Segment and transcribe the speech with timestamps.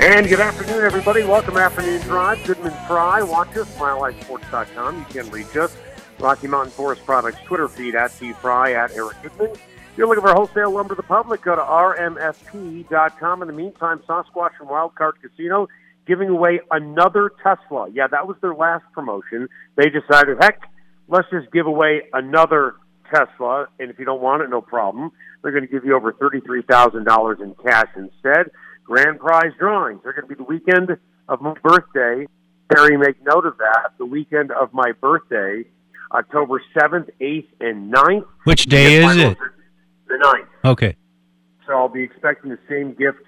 [0.00, 1.24] And good afternoon, everybody.
[1.24, 2.44] Welcome to Afternoon Drive.
[2.46, 3.20] Goodman Fry.
[3.20, 4.96] Watch us, MileHighSports.com.
[4.96, 5.76] You can reach us.
[6.20, 9.50] Rocky Mountain Forest Products Twitter feed at T Fry at Eric Goodman.
[9.50, 9.60] If
[9.96, 13.42] you're looking for wholesale lumber to the public, go to rmfp.com.
[13.42, 15.66] In the meantime, Sasquatch and Wildcard Casino
[16.06, 17.88] giving away another Tesla.
[17.92, 19.48] Yeah, that was their last promotion.
[19.74, 20.62] They decided, heck,
[21.08, 22.76] let's just give away another
[23.12, 23.66] Tesla.
[23.80, 25.10] And if you don't want it, no problem.
[25.42, 28.52] They're going to give you over $33,000 in cash instead
[28.88, 30.00] grand prize drawings.
[30.02, 30.96] They're going to be the weekend
[31.28, 32.26] of my birthday.
[32.74, 33.92] Terry, make note of that.
[33.98, 35.64] The weekend of my birthday,
[36.12, 38.24] October 7th, 8th, and 9th.
[38.44, 39.38] Which day is it?
[40.08, 40.70] The 9th.
[40.70, 40.96] Okay.
[41.66, 43.18] So I'll be expecting the same gift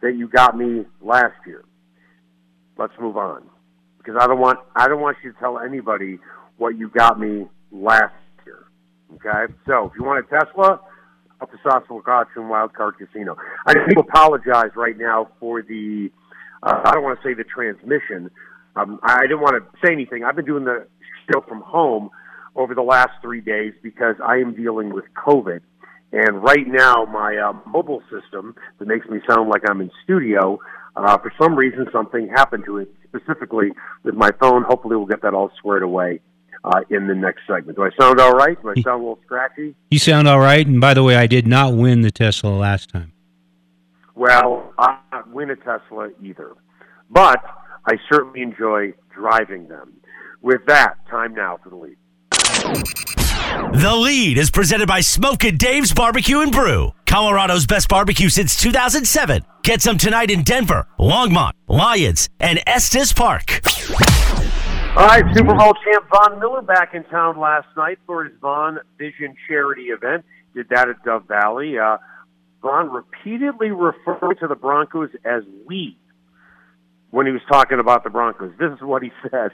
[0.00, 1.64] that you got me last year.
[2.78, 3.42] Let's move on.
[3.98, 6.18] Because I don't want I don't want you to tell anybody
[6.56, 8.14] what you got me last
[8.46, 8.64] year.
[9.16, 9.52] Okay?
[9.66, 10.80] So if you want a Tesla,
[11.40, 11.58] up to
[12.36, 13.36] and Wildcard Casino.
[13.66, 16.10] I need to apologize right now for the,
[16.62, 18.30] uh, I don't want to say the transmission.
[18.76, 20.24] Um, I didn't want to say anything.
[20.24, 20.86] I've been doing the
[21.32, 22.10] show from home
[22.56, 25.60] over the last three days because I am dealing with COVID.
[26.12, 30.58] And right now, my uh, mobile system that makes me sound like I'm in studio,
[30.96, 33.68] uh, for some reason, something happened to it, specifically
[34.02, 34.64] with my phone.
[34.64, 36.20] Hopefully, we'll get that all squared away
[36.64, 37.76] uh, in the next segment.
[37.76, 38.60] Do I sound all right?
[38.60, 39.74] Do I sound a little scratchy?
[39.90, 40.66] You sound all right.
[40.66, 43.12] And by the way, I did not win the Tesla last time.
[44.14, 46.54] Well, I did not win a Tesla either,
[47.08, 47.42] but
[47.86, 49.94] I certainly enjoy driving them.
[50.42, 51.96] With that, time now for the lead.
[53.72, 59.44] The lead is presented by Smokin' Dave's Barbecue and Brew, Colorado's best barbecue since 2007.
[59.62, 63.60] Get some tonight in Denver, Longmont, Lyons, and Estes Park.
[64.96, 68.80] All right, Super Bowl champ Von Miller back in town last night for his Von
[68.98, 70.24] Vision charity event.
[70.52, 71.78] Did that at Dove Valley.
[71.78, 71.98] Uh,
[72.60, 75.96] Von repeatedly referred to the Broncos as we
[77.10, 78.52] when he was talking about the Broncos.
[78.58, 79.52] This is what he said.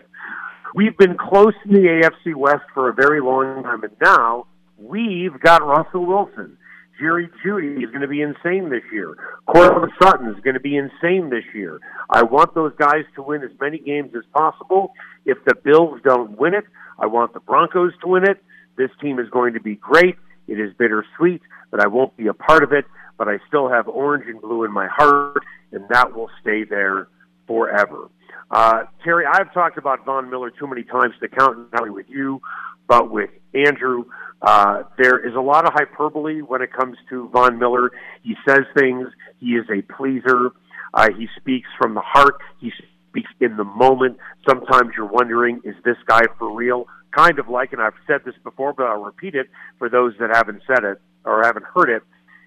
[0.75, 1.81] We've been close in the
[2.27, 4.47] AFC West for a very long time, and now
[4.79, 6.57] we've got Russell Wilson.
[6.99, 9.17] Jerry Jeudy is going to be insane this year.
[9.47, 11.81] Courtland Sutton is going to be insane this year.
[12.11, 14.93] I want those guys to win as many games as possible.
[15.25, 16.65] If the Bills don't win it,
[16.99, 18.43] I want the Broncos to win it.
[18.77, 20.17] This team is going to be great.
[20.49, 22.85] It is bittersweet that I won't be a part of it,
[23.19, 25.43] but I still have orange and blue in my heart,
[25.73, 27.09] and that will stay there
[27.47, 28.09] forever.
[28.51, 32.07] Uh, Terry, I've talked about Von Miller too many times to count not only with
[32.09, 32.41] you,
[32.87, 33.31] but with
[33.65, 34.05] Andrew.
[34.43, 37.91] Uh, there is a lot of hyperbole when it comes to Von Miller.
[38.23, 39.09] He says things.
[39.41, 40.53] He is a pleaser.
[40.93, 42.37] Uh, he speaks from the heart.
[42.61, 42.73] He
[43.11, 44.19] speaks in the moment.
[44.49, 46.87] Sometimes you're wondering, is this guy for real?
[47.17, 49.47] Kind of like, and I've said this before, but I'll repeat it
[49.79, 52.03] for those that haven't said it or haven't heard it.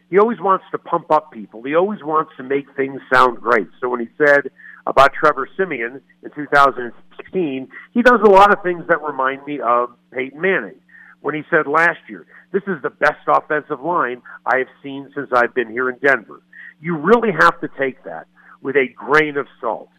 [0.09, 1.63] He always wants to pump up people.
[1.63, 3.67] He always wants to make things sound great.
[3.79, 4.49] So when he said
[4.87, 9.89] about Trevor Siemian in 2016, he does a lot of things that remind me of
[10.11, 10.79] Peyton Manning
[11.21, 15.29] when he said last year, this is the best offensive line I have seen since
[15.33, 16.41] I've been here in Denver.
[16.81, 18.27] You really have to take that
[18.61, 19.89] with a grain of salt.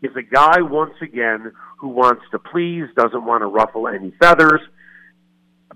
[0.00, 4.60] He's a guy, once again, who wants to please, doesn't want to ruffle any feathers.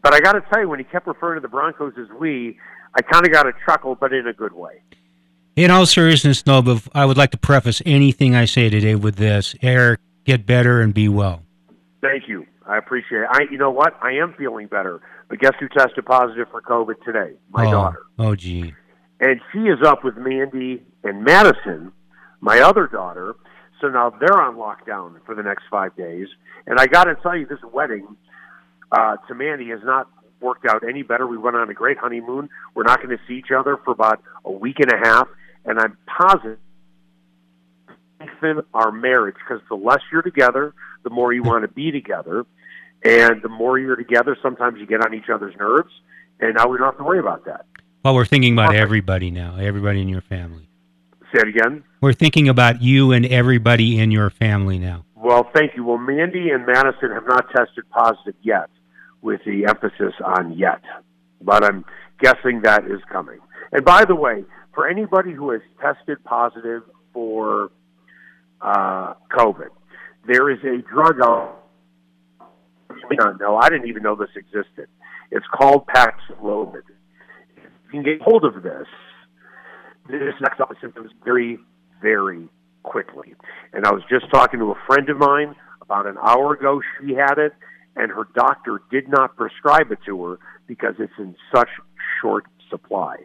[0.02, 2.58] But I got to tell you, when he kept referring to the Broncos as we,
[2.94, 4.82] I kind of got a chuckle, but in a good way.
[5.56, 9.54] In all seriousness, no, I would like to preface anything I say today with this.
[9.60, 11.42] Eric, get better and be well.
[12.00, 12.46] Thank you.
[12.72, 13.28] I appreciate it.
[13.30, 13.92] I, you know what?
[14.02, 15.02] I am feeling better.
[15.28, 17.34] But guess who tested positive for COVID today?
[17.50, 18.02] My oh, daughter.
[18.18, 18.72] Oh, gee.
[19.20, 21.92] And she is up with Mandy and Madison,
[22.40, 23.34] my other daughter.
[23.82, 26.28] So now they're on lockdown for the next five days.
[26.66, 28.16] And I got to tell you, this wedding
[28.90, 30.08] uh, to Mandy has not
[30.40, 31.26] worked out any better.
[31.26, 32.48] We went on a great honeymoon.
[32.74, 35.28] We're not going to see each other for about a week and a half.
[35.66, 36.58] And I'm positive
[38.22, 42.46] strengthen our marriage because the less you're together, the more you want to be together.
[43.04, 45.90] And the more you're together, sometimes you get on each other's nerves.
[46.40, 47.66] And now we don't have to worry about that.
[48.04, 50.68] Well, we're thinking about everybody now, everybody in your family.
[51.34, 51.84] Say it again.
[52.00, 55.04] We're thinking about you and everybody in your family now.
[55.14, 55.84] Well, thank you.
[55.84, 58.68] Well, Mandy and Madison have not tested positive yet,
[59.20, 60.82] with the emphasis on yet.
[61.40, 61.84] But I'm
[62.20, 63.38] guessing that is coming.
[63.70, 64.44] And by the way,
[64.74, 66.82] for anybody who has tested positive
[67.12, 67.70] for
[68.62, 69.68] uh, COVID.
[70.26, 71.61] There is a drug out.
[73.02, 73.56] You may not know.
[73.56, 74.88] I didn't even know this existed.
[75.30, 76.82] It's called Paxlovid.
[77.56, 78.86] You can get hold of this.
[80.08, 81.58] This knocks out the symptoms very,
[82.00, 82.48] very
[82.82, 83.34] quickly.
[83.72, 86.80] And I was just talking to a friend of mine about an hour ago.
[87.00, 87.52] She had it,
[87.96, 91.68] and her doctor did not prescribe it to her because it's in such
[92.20, 93.16] short supply.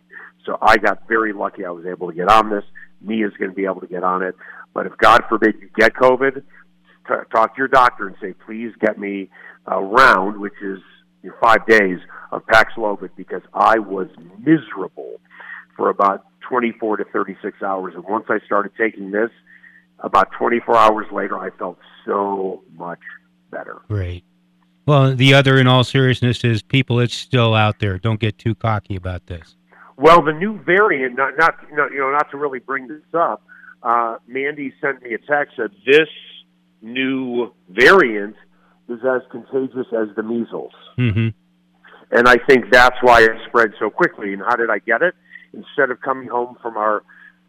[0.45, 1.65] So I got very lucky.
[1.65, 2.63] I was able to get on this.
[3.01, 4.35] Mia's going to be able to get on it.
[4.73, 6.43] But if God forbid you get COVID,
[7.07, 9.29] t- talk to your doctor and say, please get me
[9.65, 10.79] a round, which is
[11.23, 11.99] you know, five days
[12.31, 14.07] of Paxlovid, because I was
[14.39, 15.19] miserable
[15.75, 17.93] for about 24 to 36 hours.
[17.95, 19.29] And once I started taking this,
[19.99, 22.99] about 24 hours later, I felt so much
[23.51, 23.81] better.
[23.87, 24.23] Great.
[24.85, 26.99] Well, the other, in all seriousness, is people.
[26.99, 27.97] It's still out there.
[27.97, 29.55] Don't get too cocky about this.
[29.97, 33.43] Well, the new variant, not not, not you know, not to really bring this up.
[33.83, 36.07] Uh, Mandy sent me a text that this
[36.81, 38.35] new variant
[38.89, 41.29] is as contagious as the measles, hmm
[42.11, 44.33] and I think that's why it spread so quickly.
[44.33, 45.13] And how did I get it?
[45.53, 47.03] Instead of coming home from our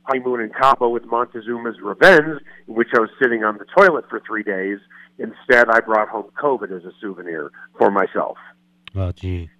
[0.04, 4.20] honeymoon in Cabo with Montezuma's Revenge, in which I was sitting on the toilet for
[4.26, 4.78] three days,
[5.18, 8.36] instead I brought home COVID as a souvenir for myself.
[8.94, 9.50] Well, gee.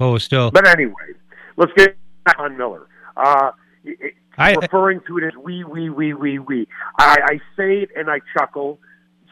[0.00, 0.50] Oh, still.
[0.50, 1.12] But anyway,
[1.56, 2.86] let's get back on Miller.
[3.16, 3.50] Uh,
[3.84, 6.68] it, I- referring to it as we, we, we, we, we.
[6.98, 8.78] I, I say it and I chuckle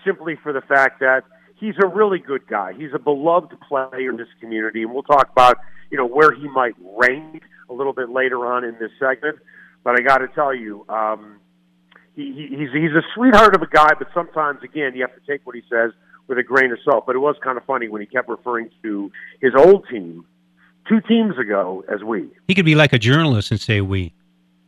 [0.05, 1.25] simply for the fact that
[1.56, 2.73] he's a really good guy.
[2.73, 5.58] He's a beloved player in this community, and we'll talk about
[5.91, 9.38] you know where he might rank a little bit later on in this segment.
[9.85, 11.41] But I got to tell you, um,
[12.17, 15.31] he, he, he's he's a sweetheart of a guy, but sometimes again you have to
[15.31, 15.93] take what he says
[16.26, 17.05] with a grain of salt.
[17.06, 20.25] But it was kind of funny when he kept referring to his old team
[20.88, 22.29] two teams ago as we.
[22.49, 24.12] He could be like a journalist and say we.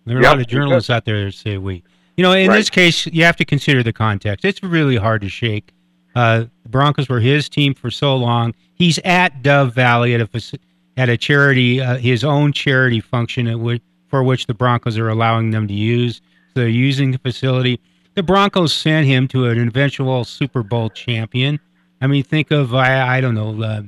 [0.04, 1.82] There are a lot of journalists out there that say we.
[2.16, 2.56] You know, in Right.
[2.56, 4.44] this case, you have to consider the context.
[4.44, 5.72] It's really hard to shake.
[6.14, 8.54] Uh, the Broncos were his team for so long.
[8.74, 10.58] He's at Dove Valley at a
[10.98, 15.08] at a charity, uh, his own charity function at which, for which the Broncos are
[15.08, 16.16] allowing them to use.
[16.48, 17.80] So they're using the facility.
[18.14, 21.58] The Broncos sent him to an eventual Super Bowl champion.
[22.02, 23.82] I mean, think of I, I don't know uh,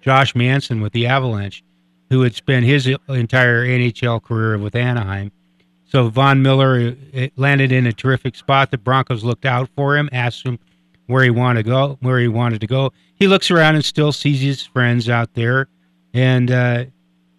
[0.00, 1.62] Josh Manson with the Avalanche,
[2.08, 5.30] who had spent his entire NHL career with Anaheim.
[5.90, 8.70] So Von Miller uh, landed in a terrific spot.
[8.70, 10.60] The Broncos looked out for him, asked him
[11.08, 12.92] where he wanted to go, where he wanted to go.
[13.16, 15.66] He looks around and still sees his friends out there,
[16.14, 16.84] and uh,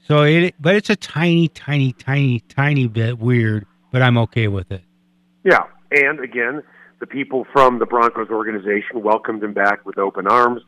[0.06, 0.54] so it.
[0.60, 3.66] But it's a tiny, tiny, tiny, tiny bit weird.
[3.90, 4.84] But I'm okay with it.
[5.46, 6.62] Yeah, and again,
[7.00, 10.62] the people from the Broncos organization welcomed him back with open arms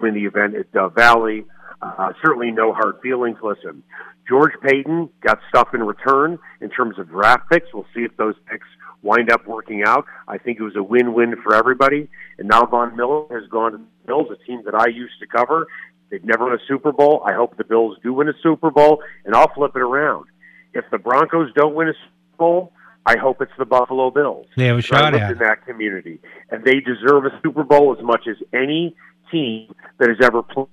[0.00, 1.44] in the event at Dove Valley.
[1.82, 3.38] Uh, certainly no hard feelings.
[3.42, 3.82] Listen,
[4.28, 7.66] George Paton got stuff in return in terms of draft picks.
[7.74, 8.66] We'll see if those picks
[9.02, 10.06] wind up working out.
[10.28, 12.08] I think it was a win-win for everybody.
[12.38, 15.26] And now Von Miller has gone to the Bills, a team that I used to
[15.26, 15.66] cover.
[16.10, 17.22] They've never won a Super Bowl.
[17.26, 20.26] I hope the Bills do win a Super Bowl, and I'll flip it around.
[20.74, 22.72] If the Broncos don't win a Super Bowl,
[23.04, 24.46] I hope it's the Buffalo Bills.
[24.56, 26.20] They have a shot at in that community,
[26.50, 28.94] and they deserve a Super Bowl as much as any
[29.32, 30.68] team that has ever played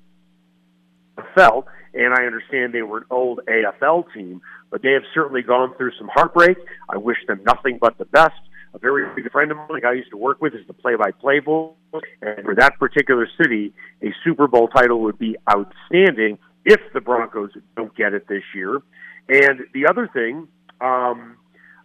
[1.21, 1.65] NFL.
[1.93, 5.91] And I understand they were an old AFL team, but they have certainly gone through
[5.97, 6.57] some heartbreak.
[6.87, 8.39] I wish them nothing but the best.
[8.73, 11.71] A very good friend of mine I used to work with is the play-by-play boy,
[12.21, 13.73] and for that particular city,
[14.03, 18.75] a Super Bowl title would be outstanding if the Broncos don't get it this year.
[19.27, 20.47] And the other thing
[20.81, 21.37] um,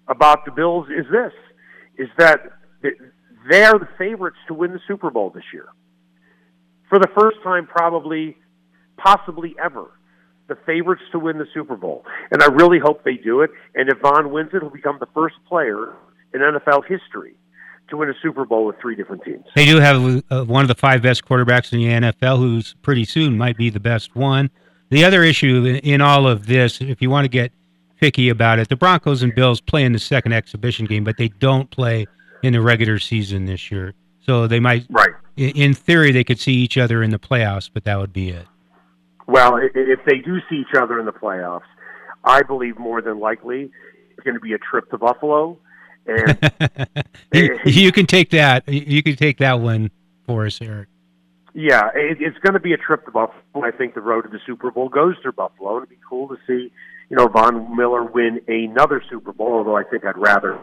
[0.08, 1.32] about the Bills is this:
[1.96, 2.40] is that
[3.50, 5.68] they are the favorites to win the Super Bowl this year
[6.88, 8.36] for the first time, probably,
[8.96, 9.90] possibly ever.
[10.46, 13.50] The favorites to win the Super Bowl, and I really hope they do it.
[13.74, 15.94] And if Von wins it, he'll become the first player
[16.34, 17.34] in NFL history
[17.88, 19.44] to win a Super Bowl with three different teams.
[19.56, 23.06] They do have uh, one of the five best quarterbacks in the NFL, who's pretty
[23.06, 24.50] soon might be the best one.
[24.90, 27.50] The other issue in, in all of this, if you want to get
[27.98, 31.28] picky about it, the Broncos and Bills play in the second exhibition game, but they
[31.28, 32.04] don't play
[32.42, 33.94] in the regular season this year.
[34.20, 35.10] So they might, Right.
[35.38, 38.28] in, in theory, they could see each other in the playoffs, but that would be
[38.28, 38.46] it.
[39.26, 41.62] Well, if they do see each other in the playoffs,
[42.24, 43.70] I believe more than likely
[44.10, 45.58] it's going to be a trip to Buffalo.
[46.06, 46.38] And
[47.32, 48.68] you, you can take that.
[48.68, 49.90] You can take that one
[50.26, 50.88] for us, Eric.
[51.54, 53.42] yeah, it, it's going to be a trip to Buffalo.
[53.64, 55.78] I think the road to the Super Bowl goes through Buffalo.
[55.78, 56.70] It'd be cool to see,
[57.08, 59.54] you know, Von Miller win another Super Bowl.
[59.54, 60.58] Although I think I'd rather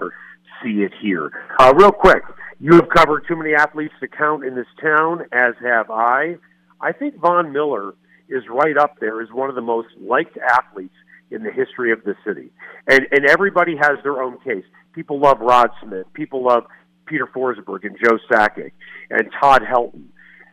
[0.64, 1.32] see it here.
[1.60, 2.24] Uh, real quick,
[2.60, 6.38] you have covered too many athletes to count in this town, as have I.
[6.80, 7.94] I think Von Miller
[8.32, 10.96] is right up there as one of the most liked athletes
[11.30, 12.50] in the history of the city.
[12.88, 14.66] And and everybody has their own case.
[14.94, 16.06] People love Rod Smith.
[16.14, 16.66] People love
[17.06, 18.72] Peter Forsberg and Joe Sakic
[19.10, 20.06] and Todd Helton,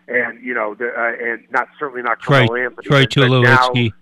[0.09, 2.87] and you know, the, uh, and not certainly not Troy, Carmelo Anthony.
[2.87, 3.93] Troy but- but now- Tulowitzki.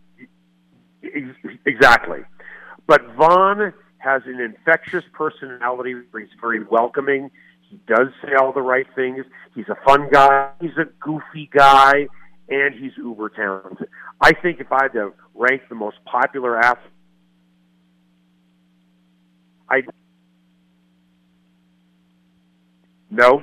[1.64, 2.20] Exactly.
[2.86, 5.94] But Von has an infectious personality.
[6.16, 7.30] He's very welcoming.
[7.60, 9.24] He does say all the right things.
[9.54, 10.50] He's a fun guy.
[10.60, 12.06] He's a goofy guy,
[12.48, 13.88] and he's uber talented.
[14.20, 16.92] I think if I had to rank the most popular athlete,
[19.68, 19.82] I
[23.10, 23.42] no.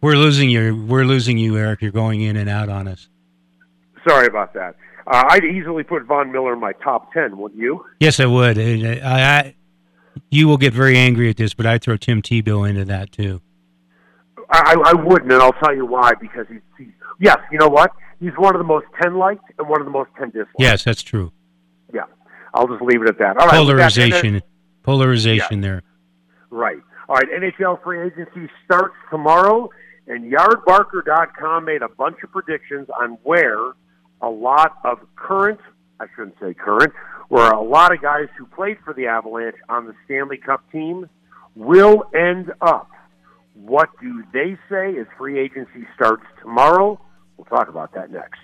[0.00, 0.84] We're losing you.
[0.88, 1.80] We're losing you, Eric.
[1.82, 3.08] You're going in and out on us.
[4.08, 4.74] Sorry about that.
[5.06, 7.84] Uh, I'd easily put Von Miller in my top ten, wouldn't you?
[8.00, 8.58] Yes, I would.
[8.58, 9.54] I, I, I-
[10.30, 13.40] you will get very angry at this, but I'd throw Tim Tebow into that too.
[14.52, 16.12] I, I wouldn't, and I'll tell you why.
[16.20, 16.88] Because he's, he's
[17.20, 17.90] yes, you know what?
[18.20, 20.54] He's one of the most ten liked and one of the most ten disliked.
[20.58, 21.32] Yes, that's true.
[21.92, 22.04] Yeah,
[22.54, 23.36] I'll just leave it at that.
[23.38, 24.42] All right, with that, Polarization.
[24.82, 25.82] Polarization there.
[26.50, 26.78] right.
[27.08, 27.26] All right.
[27.30, 29.70] NHL free agency starts tomorrow,
[30.06, 33.72] and YardBarker.com made a bunch of predictions on where
[34.20, 35.60] a lot of current,
[36.00, 36.92] I shouldn't say current,
[37.28, 41.08] where a lot of guys who played for the Avalanche on the Stanley Cup team
[41.54, 42.90] will end up.
[43.54, 47.00] What do they say as free agency starts tomorrow?
[47.36, 48.40] We'll talk about that next.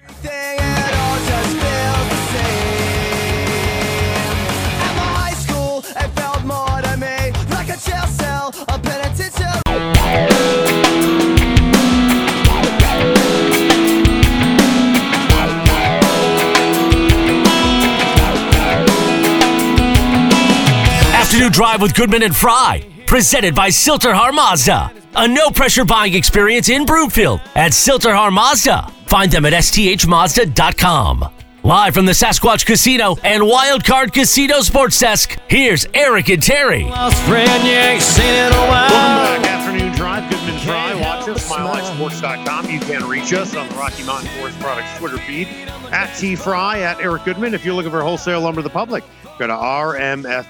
[21.15, 22.85] Afternoon Drive with Goodman and Fry.
[23.07, 24.98] Presented by Sill-TerHar Mazda.
[25.17, 28.89] A no pressure buying experience in Broomfield at Sill-TerHar Mazda.
[29.07, 31.29] Find them at sthmazda.com.
[31.65, 36.85] Live from the Sasquatch Casino and Wildcard Casino Sports Desk, here's Eric and Terry.
[36.85, 38.89] Lost friend, you ain't seen in a while.
[38.91, 40.31] Welcome back, Afternoon Drive.
[40.31, 40.95] Goodman Fry.
[40.95, 42.71] Watch us, MileHighSports.com.
[42.71, 45.49] You can reach us on the Rocky Mountain Forest Products Twitter feed
[45.91, 47.55] at T Fry at Eric Goodman.
[47.55, 49.03] If you're looking for wholesale lumber to the public,
[49.39, 50.45] go to RMFP.com.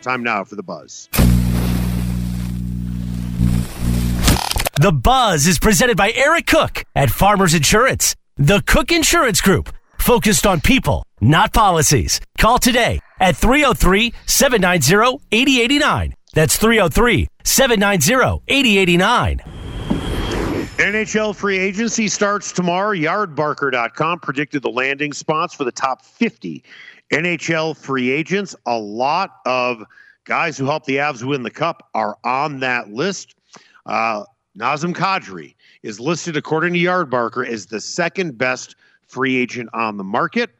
[0.00, 1.08] Time now for the buzz.
[4.80, 8.16] The Buzz is presented by Eric Cook at Farmers Insurance.
[8.38, 12.20] The Cook Insurance Group, focused on people, not policies.
[12.38, 16.14] Call today at 303 790 8089.
[16.32, 19.38] That's 303 790 8089.
[20.78, 22.96] NHL free agency starts tomorrow.
[22.96, 26.64] Yardbarker.com predicted the landing spots for the top 50
[27.12, 28.56] NHL free agents.
[28.66, 29.84] A lot of
[30.24, 33.36] guys who helped the Avs win the cup are on that list.
[33.86, 34.24] Uh,
[34.58, 38.76] Nazem Kadri is listed, according to Yardbarker, as the second best
[39.08, 40.50] free agent on the market.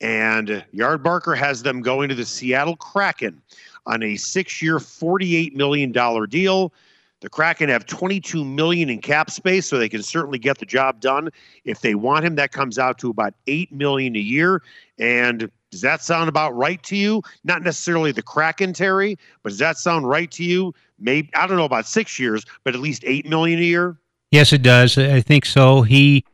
[0.00, 3.40] And Yardbarker has them going to the Seattle Kraken
[3.86, 6.72] on a six year, $48 million deal.
[7.20, 11.00] The Kraken have 22 million in cap space, so they can certainly get the job
[11.00, 11.30] done.
[11.64, 14.62] If they want him, that comes out to about 8 million a year.
[14.98, 17.22] And does that sound about right to you?
[17.42, 20.74] Not necessarily the Kraken, Terry, but does that sound right to you?
[20.98, 23.96] Maybe I don't know about six years, but at least 8 million a year.
[24.30, 24.98] Yes, it does.
[24.98, 25.82] I think so.
[25.82, 26.24] He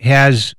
[0.00, 0.54] has.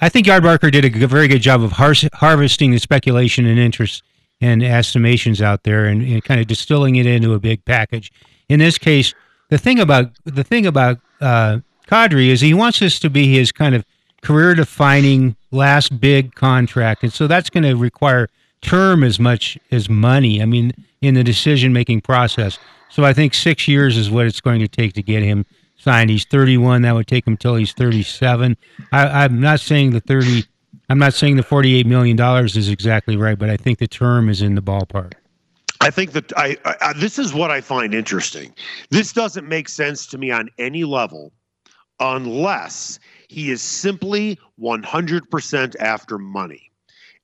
[0.00, 4.02] I think Yardbarker did a very good job of har- harvesting the speculation and interest
[4.40, 8.12] and estimations out there, and, and kind of distilling it into a big package.
[8.48, 9.14] In this case,
[9.50, 13.52] the thing about the thing about uh, Kadri is he wants this to be his
[13.52, 13.84] kind of
[14.22, 18.28] career-defining last big contract, and so that's going to require
[18.64, 20.42] term as much as money.
[20.42, 22.58] I mean, in the decision-making process.
[22.88, 25.44] So I think six years is what it's going to take to get him
[25.76, 26.10] signed.
[26.10, 26.82] He's 31.
[26.82, 28.56] That would take him till he's 37.
[28.92, 30.44] I, I'm not saying the 30.
[30.88, 34.28] I'm not saying the 48 million dollars is exactly right, but I think the term
[34.28, 35.14] is in the ballpark.
[35.80, 38.54] I think that I, I this is what I find interesting.
[38.90, 41.32] This doesn't make sense to me on any level
[42.00, 46.70] unless he is simply 100% after money.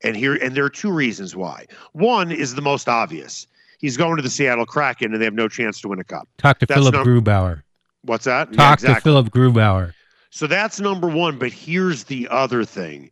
[0.03, 1.67] And here and there are two reasons why.
[1.93, 3.47] One is the most obvious.
[3.79, 6.29] He's going to the Seattle Kraken and they have no chance to win a cup.
[6.39, 7.63] Talk to That's Philipp num- Grubauer.
[8.03, 8.49] What's that?
[8.51, 8.95] Yeah, Talk exactly.
[8.95, 9.93] to Philipp Grubauer.
[10.31, 11.39] So that's number one.
[11.39, 13.11] But here's the other thing.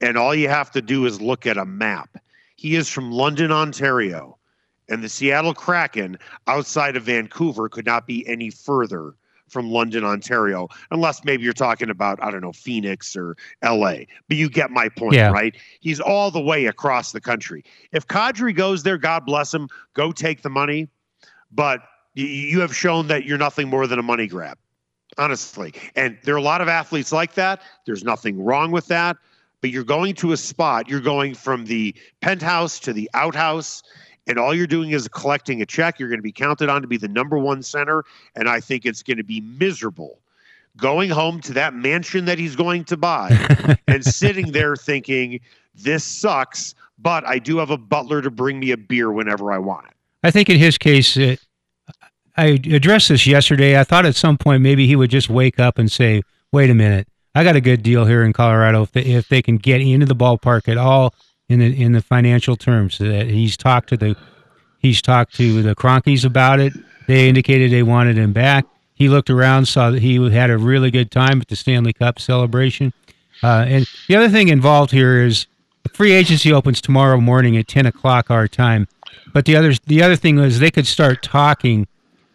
[0.00, 2.16] And all you have to do is look at a map.
[2.56, 4.38] He is from London, Ontario.
[4.88, 9.14] And the Seattle Kraken outside of Vancouver could not be any further
[9.48, 14.04] from London, Ontario, unless maybe you're talking about, I don't know, Phoenix or LA.
[14.28, 15.30] But you get my point, Yeah.
[15.30, 15.54] right?
[15.80, 17.64] He's all the way across the country.
[17.92, 20.88] If Kadri goes there, God bless him, go take the money.
[21.52, 21.82] But
[22.14, 24.58] you have shown that you're nothing more than a money grab
[25.18, 25.72] honestly.
[25.94, 27.62] And there are a lot of athletes like that.
[27.86, 29.16] There's nothing wrong with that.
[29.60, 33.82] But you're going to a spot, you're going from the penthouse to the outhouse,
[34.26, 35.98] and all you're doing is collecting a check.
[35.98, 38.04] You're going to be counted on to be the number one center,
[38.34, 40.18] and I think it's going to be miserable
[40.76, 43.30] going home to that mansion that he's going to buy
[43.88, 45.40] and sitting there thinking,
[45.74, 49.58] this sucks, but I do have a butler to bring me a beer whenever I
[49.58, 49.92] want it.
[50.22, 51.36] I think in his case, uh,
[52.36, 53.78] I addressed this yesterday.
[53.78, 56.74] I thought at some point maybe he would just wake up and say, "Wait a
[56.74, 58.82] minute, I got a good deal here in Colorado.
[58.82, 61.14] If they, if they can get into the ballpark at all
[61.48, 64.16] in the in the financial terms, that he's talked to the
[64.78, 66.72] he's talked to the Kroenkes about it.
[67.06, 68.64] They indicated they wanted him back.
[68.94, 72.18] He looked around, saw that he had a really good time at the Stanley Cup
[72.18, 72.92] celebration.
[73.42, 75.46] Uh, and the other thing involved here is
[75.82, 78.88] the free agency opens tomorrow morning at ten o'clock our time.
[79.32, 81.86] But the other the other thing was they could start talking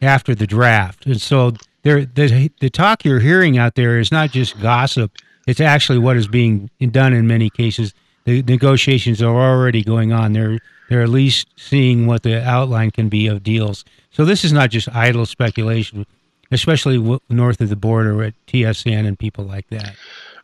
[0.02, 4.32] after the draft, and so there the the talk you're hearing out there is not
[4.32, 5.12] just gossip;
[5.48, 7.94] it's actually what is being done in many cases.
[8.30, 10.34] The negotiations are already going on.
[10.34, 13.84] They're they're at least seeing what the outline can be of deals.
[14.12, 16.06] So this is not just idle speculation,
[16.52, 19.96] especially w- north of the border at TSN and people like that.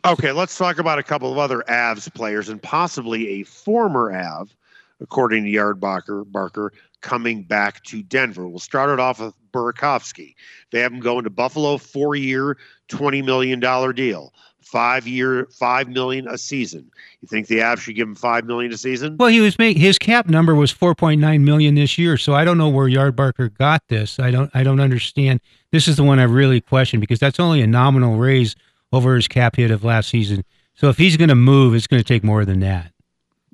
[0.04, 4.56] Okay, let's talk about a couple of other Avs players and possibly a former Av,
[5.00, 6.70] according to Yardbarker,
[7.02, 8.48] coming back to Denver.
[8.48, 10.34] We'll start it off with Burakovsky.
[10.72, 12.58] They have him going to Buffalo, four year,
[12.90, 14.34] $20 million deal.
[14.66, 16.92] Five year, five million a season.
[17.22, 19.16] You think the Avs should give him five million a season?
[19.18, 22.58] Well, he was make his cap number was 4.9 million this year, so I don't
[22.58, 24.20] know where Yardbarker got this.
[24.20, 25.40] I don't I don't understand.
[25.72, 28.56] This is the one I really question because that's only a nominal raise
[28.92, 30.44] over his cap hit of last season.
[30.74, 32.92] So if he's going to move, it's going to take more than that.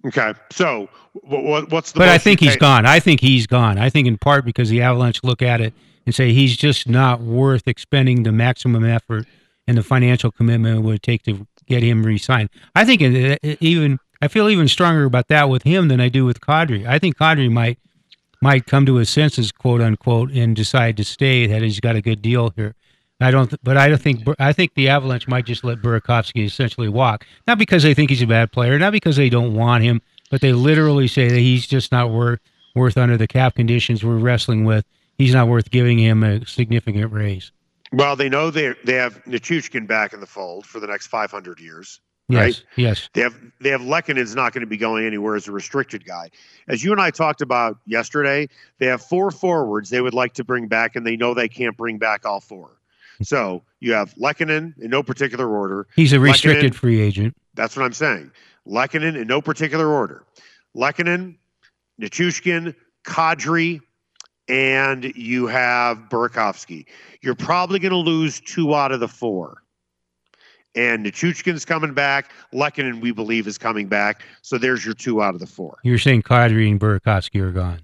[0.06, 2.00] Okay, so what, what's the?
[2.00, 2.86] But I think he's pay- gone.
[2.86, 3.78] I think he's gone.
[3.78, 5.74] I think in part because the Avalanche look at it
[6.06, 9.28] and say he's just not worth expending the maximum effort
[9.68, 12.50] and the financial commitment it would take to get him re-signed.
[12.76, 16.10] I think it, it- even I feel even stronger about that with him than I
[16.10, 16.86] do with Kadri.
[16.88, 17.80] I think Kadri might
[18.42, 21.48] might come to his senses, quote unquote, and decide to stay.
[21.48, 22.76] That he's got a good deal here.
[23.20, 26.90] I don't, but I don't think I think the Avalanche might just let Burakovsky essentially
[26.90, 30.02] walk, not because they think he's a bad player, not because they don't want him,
[30.32, 32.40] but they literally say that he's just not worth
[32.76, 34.86] worth under the cap conditions we're wrestling with.
[35.18, 37.52] He's not worth giving him a significant raise.
[37.92, 41.60] Well, they know they they have Nichushkin back in the fold for the next 500
[41.60, 42.00] years.
[42.30, 42.64] Yes, Right.
[42.78, 46.06] yes, They have they have Lehkonen's not going to be going anywhere as a restricted
[46.06, 46.30] guy.
[46.70, 48.48] As you and I talked about yesterday,
[48.80, 51.76] they have four forwards they would like to bring back, and they know they can't
[51.76, 52.78] bring back all four.
[53.22, 55.88] So you have Lehkonen in no particular order.
[55.96, 57.36] he's a restricted Lehkonen- free agent.
[57.56, 58.32] That's what I'm saying.
[58.66, 60.24] Lehkonen in no particular order.
[60.76, 61.36] Lehkonen,
[62.02, 62.74] Nichushkin,
[63.06, 63.82] Kadri,
[64.52, 66.86] and you have Burakovsky.
[67.22, 69.64] You're probably going to lose two out of the four.
[70.76, 72.32] And Nichushkin's coming back.
[72.54, 74.24] Lehkonen, we believe, is coming back.
[74.42, 75.80] So there's your two out of the four.
[75.84, 77.82] You're saying Kadri and Burakovsky are gone.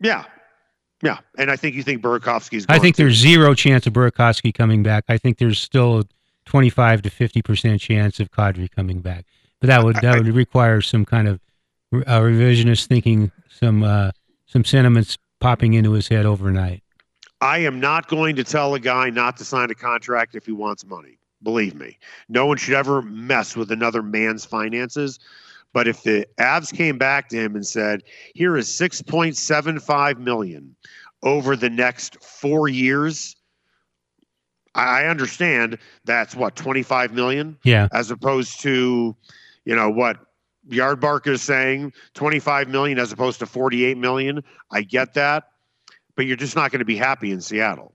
[0.00, 0.24] Yeah.
[1.02, 1.18] Yeah.
[1.38, 5.04] And I think you think Burakovsky's I think there's zero chance of Burakovsky coming back.
[5.08, 6.04] I think there's still a
[6.44, 9.26] 25 to 50 percent chance of Kadri coming back,
[9.60, 11.40] but that would that would require some kind of
[11.92, 14.10] uh, revisionist thinking, some uh,
[14.46, 16.82] some sentiments popping into his head overnight.
[17.40, 20.52] I am not going to tell a guy not to sign a contract if he
[20.52, 21.18] wants money.
[21.42, 21.98] Believe me,
[22.28, 25.20] no one should ever mess with another man's finances.
[25.72, 28.02] But if the Avs came back to him and said,
[28.34, 30.74] "Here is 6.75 million
[31.22, 33.36] over the next four years,"
[34.74, 39.14] I I understand that's what 25 million Yeah, as opposed to,
[39.64, 40.18] you know, what
[40.68, 44.42] Yardbark is saying, 25 million as opposed to 48 million.
[44.70, 45.44] I get that,
[46.16, 47.94] but you're just not going to be happy in Seattle.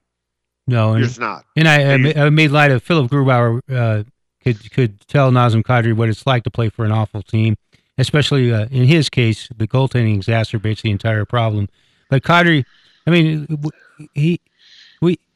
[0.67, 1.45] no, You're just not.
[1.55, 3.61] and I, I, And ma- I made light of Philipp Grubauer.
[3.69, 4.03] Uh,
[4.43, 7.55] could could tell Nazem Kadri what it's like to play for an awful team,
[7.97, 11.69] especially uh, in his case, the goaltending exacerbates the entire problem.
[12.09, 12.65] But Kadri,
[13.07, 13.47] I mean,
[14.13, 14.41] he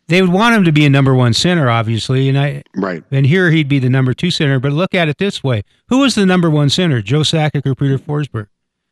[0.07, 3.03] they would want him to be a number one center, obviously, and I Right.
[3.11, 4.59] and here he'd be the number two center.
[4.59, 7.75] But look at it this way: who was the number one center, Joe Sakic or
[7.75, 8.47] Peter Forsberg?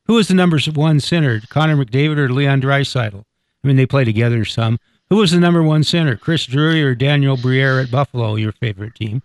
[0.07, 3.23] Who was the number one center, Connor McDavid or Leon Draisaitl?
[3.63, 4.77] I mean, they play together some.
[5.09, 8.95] Who was the number one center, Chris Drury or Daniel Briere at Buffalo, your favorite
[8.95, 9.21] team?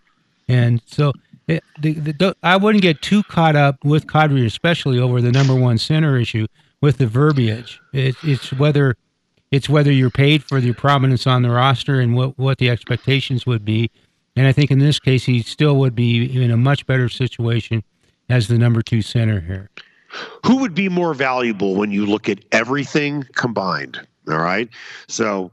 [0.47, 1.13] And so
[1.47, 5.31] it, the, the, the, I wouldn't get too caught up with Kadri, especially over the
[5.31, 6.47] number one center issue
[6.81, 7.79] with the verbiage.
[7.93, 8.95] It, it's whether
[9.51, 13.45] it's whether you're paid for your prominence on the roster and what, what the expectations
[13.45, 13.91] would be.
[14.35, 17.83] And I think in this case, he still would be in a much better situation
[18.29, 19.69] as the number two center here.
[20.45, 24.05] Who would be more valuable when you look at everything combined?
[24.29, 24.69] All right.
[25.07, 25.51] So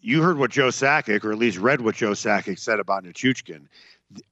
[0.00, 3.66] you heard what Joe Sakic, or at least read what Joe Sakic said about Nichushkin.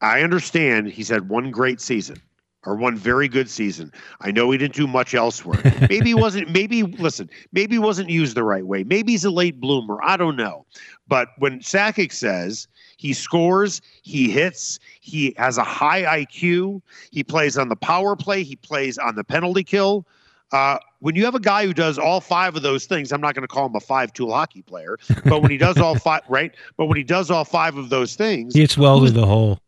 [0.01, 2.21] I understand he's had one great season.
[2.67, 3.93] Or one very good season.
[4.21, 5.61] I know he didn't do much elsewhere.
[5.89, 6.51] Maybe he wasn't.
[6.51, 7.31] Maybe listen.
[7.53, 8.85] Maybe he wasn't used the right way.
[8.85, 9.99] Maybe he's a late bloomer.
[10.03, 10.67] I don't know.
[11.07, 17.57] But when Sakic says he scores, he hits, he has a high IQ, he plays
[17.57, 20.07] on the power play, he plays on the penalty kill.
[20.51, 23.35] Uh, when you have a guy who does all five of those things, I'm not
[23.35, 26.55] going to call him a five-tool hockey player, but when he does all five, right?
[26.79, 29.61] But when he does all five of those things, It's well to the hole.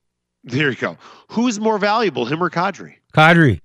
[0.45, 0.97] There you go.
[1.31, 2.95] Who's more valuable, him or Kadri?
[3.15, 3.61] Kadri.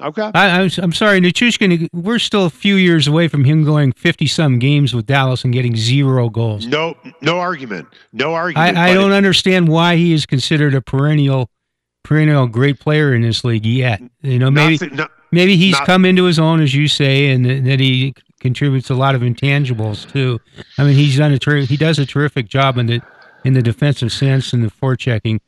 [0.00, 0.28] Okay.
[0.34, 1.88] I, I'm, I'm sorry, Nichushkin.
[1.92, 5.52] We're still a few years away from him going 50 some games with Dallas and
[5.52, 6.66] getting zero goals.
[6.66, 7.86] No, no argument.
[8.12, 8.76] No argument.
[8.76, 11.48] I, I don't it- understand why he is considered a perennial,
[12.02, 14.02] perennial great player in this league yet.
[14.22, 17.30] You know, maybe nothing- no- maybe he's not- come into his own, as you say,
[17.30, 20.40] and th- that he contributes a lot of intangibles too.
[20.76, 23.00] I mean, he's done a ter- he does a terrific job in the
[23.44, 25.38] in the defensive sense and the forechecking.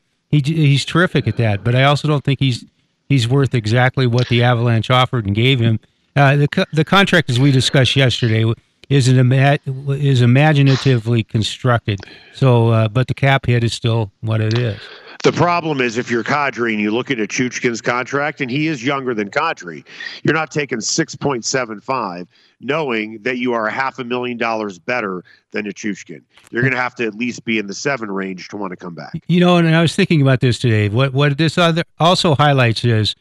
[0.44, 2.64] He he's terrific at that, but I also don't think he's
[3.09, 5.81] he's worth exactly what the Avalanche offered and gave him.
[6.14, 8.44] Uh, the the contract, as we discussed yesterday,
[8.88, 12.01] is an ima- is imaginatively constructed.
[12.35, 14.81] So, uh, but the cap hit is still what it is.
[15.22, 18.85] The problem is if you're Kadri and you look at Chuchkin's contract, and he is
[18.85, 19.85] younger than Kadri,
[20.22, 22.27] you're not taking 6.75,
[22.61, 26.23] knowing that you are a half a million dollars better than Chuchkin.
[26.51, 28.77] You're going to have to at least be in the seven range to want to
[28.77, 29.12] come back.
[29.29, 30.88] You know, and I was thinking about this today.
[30.88, 33.14] What what this other also highlights is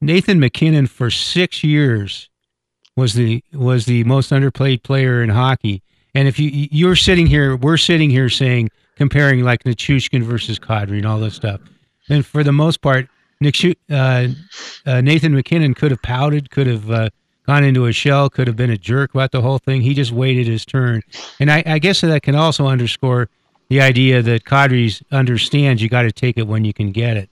[0.00, 2.30] Nathan MacKinnon for six years
[2.96, 5.82] was the was the most underplayed player in hockey.
[6.14, 10.98] And if you you're sitting here, we're sitting here saying comparing like Nichushkin versus Kadri
[10.98, 11.60] and all this stuff.
[12.08, 13.08] And for the most part,
[13.40, 13.56] Nick
[13.90, 14.28] uh,
[14.86, 17.08] uh, Nathan MacKinnon could have pouted, could have uh,
[17.48, 19.80] gone into a shell, could have been a jerk about the whole thing.
[19.80, 21.00] He just waited his turn.
[21.40, 23.30] And I, I guess that can also underscore
[23.70, 27.30] the idea that Kadri's understands you got to take it when you can get it.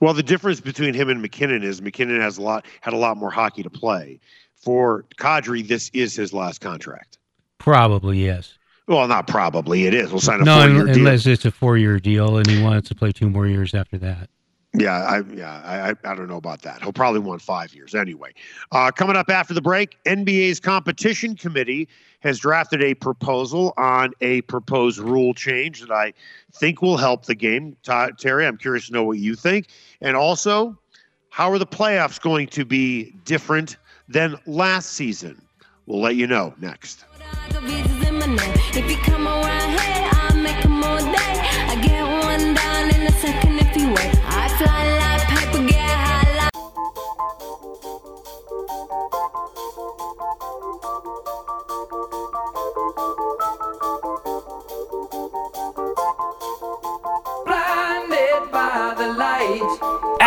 [0.00, 3.16] Well, the difference between him and MacKinnon is MacKinnon has a lot had a lot
[3.18, 4.18] more hockey to play.
[4.56, 7.18] For Kadri, this is his last contract.
[7.58, 8.58] Probably yes.
[8.88, 9.86] Well, not probably.
[9.86, 10.10] It is.
[10.10, 10.96] We'll sign a No, four-year deal.
[10.96, 14.28] unless it's a four-year deal and he wants to play two more years after that.
[14.72, 16.80] Yeah, I yeah, I I- don't know about that.
[16.82, 18.32] He'll probably want five years anyway.
[18.70, 21.88] Uh, coming up after the break, NBA's competition committee
[22.20, 26.12] has drafted a proposal on a proposed rule change that I
[26.52, 27.76] think will help the game.
[27.82, 29.66] Terry, I'm curious to know what you think,
[30.00, 30.78] and also
[31.30, 33.76] how are the playoffs going to be different
[34.08, 35.40] than last season?
[35.86, 37.04] We'll let you know next.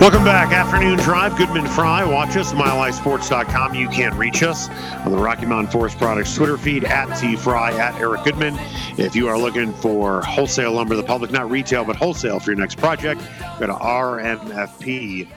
[0.00, 0.52] Welcome back.
[0.52, 1.36] Afternoon Drive.
[1.36, 2.04] Goodman Fry.
[2.04, 3.74] Watch us, milehighsports.com.
[3.74, 4.68] You can't reach us
[5.04, 8.56] on the Rocky Mountain Forest Products Twitter feed at T Fry at Eric Goodman.
[8.96, 12.52] If you are looking for wholesale lumber to the public, not retail, but wholesale for
[12.52, 13.20] your next project,
[13.58, 15.32] go to rmfp.com.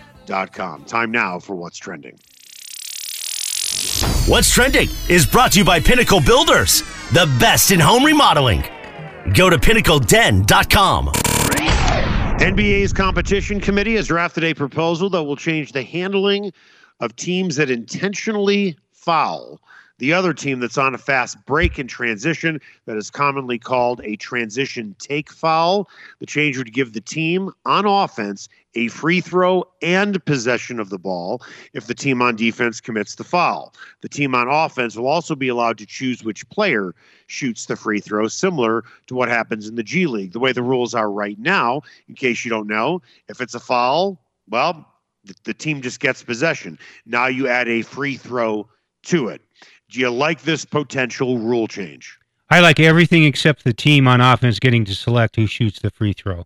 [0.86, 2.20] Time now for what's trending.
[4.28, 8.64] What's trending is brought to you by Pinnacle Builders, the best in home remodeling.
[9.34, 11.31] Go to pinnacleden.com.
[12.42, 16.52] NBA's competition committee has drafted a proposal that will change the handling
[17.00, 19.62] of teams that intentionally foul
[20.02, 24.16] the other team that's on a fast break in transition that is commonly called a
[24.16, 25.88] transition take foul.
[26.18, 30.98] The change would give the team on offense a free throw and possession of the
[30.98, 33.76] ball if the team on defense commits the foul.
[34.02, 36.96] The team on offense will also be allowed to choose which player
[37.32, 40.34] shoots the free throw, similar to what happens in the G League.
[40.34, 43.60] The way the rules are right now, in case you don't know, if it's a
[43.60, 44.86] foul, well,
[45.24, 46.78] the, the team just gets possession.
[47.06, 48.68] Now you add a free throw
[49.04, 49.42] to it.
[49.90, 52.18] Do you like this potential rule change?
[52.50, 56.14] I like everything except the team on offense getting to select who shoots the free
[56.14, 56.46] throw.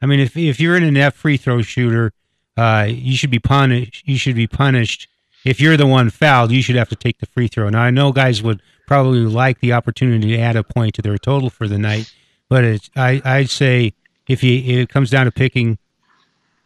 [0.00, 2.12] I mean, if if you're in an inept free throw shooter,
[2.56, 4.06] uh, you should be punished.
[4.06, 5.08] You should be punished.
[5.44, 7.68] If you're the one fouled, you should have to take the free throw.
[7.70, 11.16] Now, I know guys would probably like the opportunity to add a point to their
[11.16, 12.12] total for the night,
[12.48, 13.94] but it's I I'd say
[14.28, 15.78] if you it comes down to picking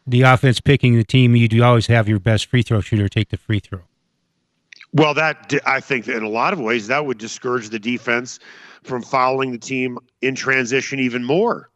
[0.07, 3.31] the offense picking the team, you do always have your best free throw shooter take
[3.31, 3.81] the free throw.
[4.93, 8.39] Well, that I think in a lot of ways that would discourage the defense
[8.83, 11.71] from fouling the team in transition even more.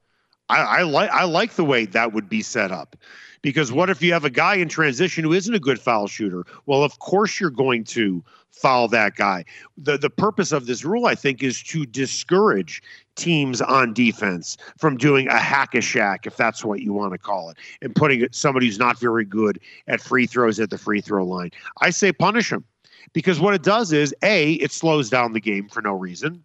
[0.49, 2.97] I, I like I like the way that would be set up.
[3.42, 6.44] Because what if you have a guy in transition who isn't a good foul shooter?
[6.66, 9.44] Well, of course you're going to foul that guy.
[9.77, 12.83] The the purpose of this rule, I think, is to discourage
[13.16, 17.18] teams on defense from doing a hack a Shaq, if that's what you want to
[17.18, 21.01] call it, and putting somebody who's not very good at free throws at the free
[21.01, 21.51] throw line.
[21.81, 22.64] I say punish them
[23.12, 26.42] because what it does is a it slows down the game for no reason,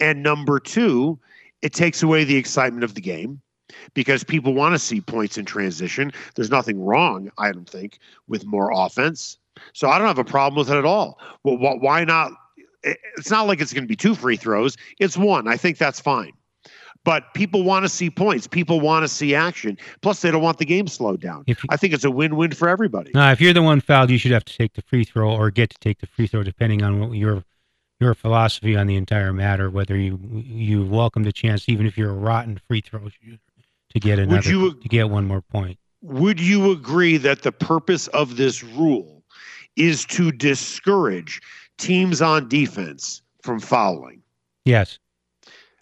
[0.00, 1.18] and number two,
[1.60, 3.40] it takes away the excitement of the game
[3.94, 6.12] because people want to see points in transition.
[6.34, 9.38] There's nothing wrong, I don't think, with more offense.
[9.72, 11.18] So I don't have a problem with it at all.
[11.44, 12.32] Well, wh- why not?
[12.82, 14.76] It's not like it's going to be two free throws.
[14.98, 15.46] It's one.
[15.46, 16.32] I think that's fine.
[17.04, 18.46] But people want to see points.
[18.46, 19.76] People want to see action.
[20.02, 21.44] Plus, they don't want the game slowed down.
[21.46, 23.10] You- I think it's a win-win for everybody.
[23.14, 25.50] No, if you're the one fouled, you should have to take the free throw or
[25.50, 27.44] get to take the free throw, depending on what your
[28.00, 29.70] your philosophy on the entire matter.
[29.70, 33.38] Whether you you welcome the chance, even if you're a rotten free throw shooter,
[33.92, 35.78] to get another you- to get one more point.
[36.02, 39.22] Would you agree that the purpose of this rule
[39.76, 41.40] is to discourage
[41.78, 44.20] teams on defense from fouling?
[44.64, 44.98] Yes,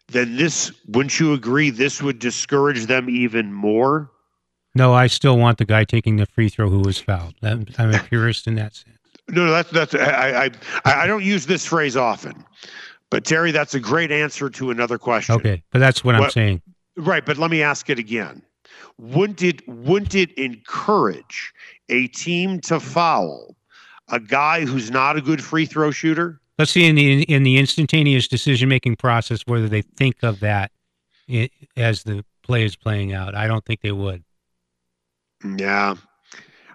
[0.09, 4.11] Then this, wouldn't you agree, this would discourage them even more?
[4.75, 7.35] no, I still want the guy taking the free throw who was fouled.
[7.43, 8.97] I'm, I'm a purist in that sense.
[9.29, 10.51] No, no, that's that's I I
[10.85, 12.45] I I don't use this phrase often,
[13.11, 15.35] but Terry, that's a great answer to another question.
[15.37, 16.63] Okay, but that's what I'm saying.
[17.01, 18.43] Right, but let me ask it again.
[18.99, 21.53] Wouldn't it wouldn't it encourage
[21.89, 23.57] a team to foul
[24.09, 26.41] a guy who's not a good free throw shooter?
[26.59, 30.71] Let's see in the in the instantaneous decision making process whether they think of that
[31.77, 33.35] as the play is playing out.
[33.35, 34.25] I don't think they would.
[35.57, 35.95] Yeah.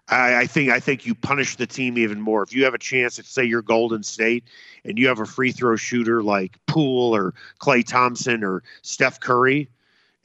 [0.08, 2.44] I, I think I think you punish the team even more.
[2.44, 4.46] If you have a chance, if say you're Golden State
[4.84, 9.70] and you have a free throw shooter like Poole or Klay Thompson or Steph Curry,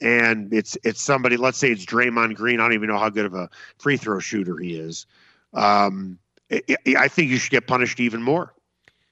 [0.01, 2.59] and it's it's somebody, let's say it's Draymond Green.
[2.59, 5.05] I don't even know how good of a free throw shooter he is.
[5.53, 6.17] Um,
[6.51, 8.53] I, I- I think you should get punished even more.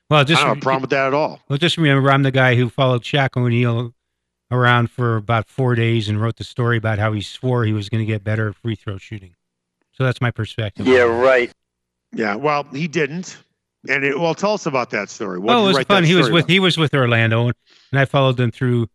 [0.09, 1.39] Well, I just don't have a problem with that at all.
[1.47, 3.93] Well, just remember, I'm the guy who followed Shaq O'Neal
[4.51, 7.87] around for about four days and wrote the story about how he swore he was
[7.89, 9.35] going to get better at free throw shooting.
[9.91, 10.87] So that's my perspective.
[10.87, 11.51] Yeah, right.
[12.11, 13.37] Yeah, well, he didn't.
[13.87, 15.37] And it, well, tell us about that story.
[15.37, 16.03] What Well, it was fun.
[16.03, 16.51] He was story with about?
[16.53, 17.53] he was with Orlando, and
[17.99, 18.87] I followed them through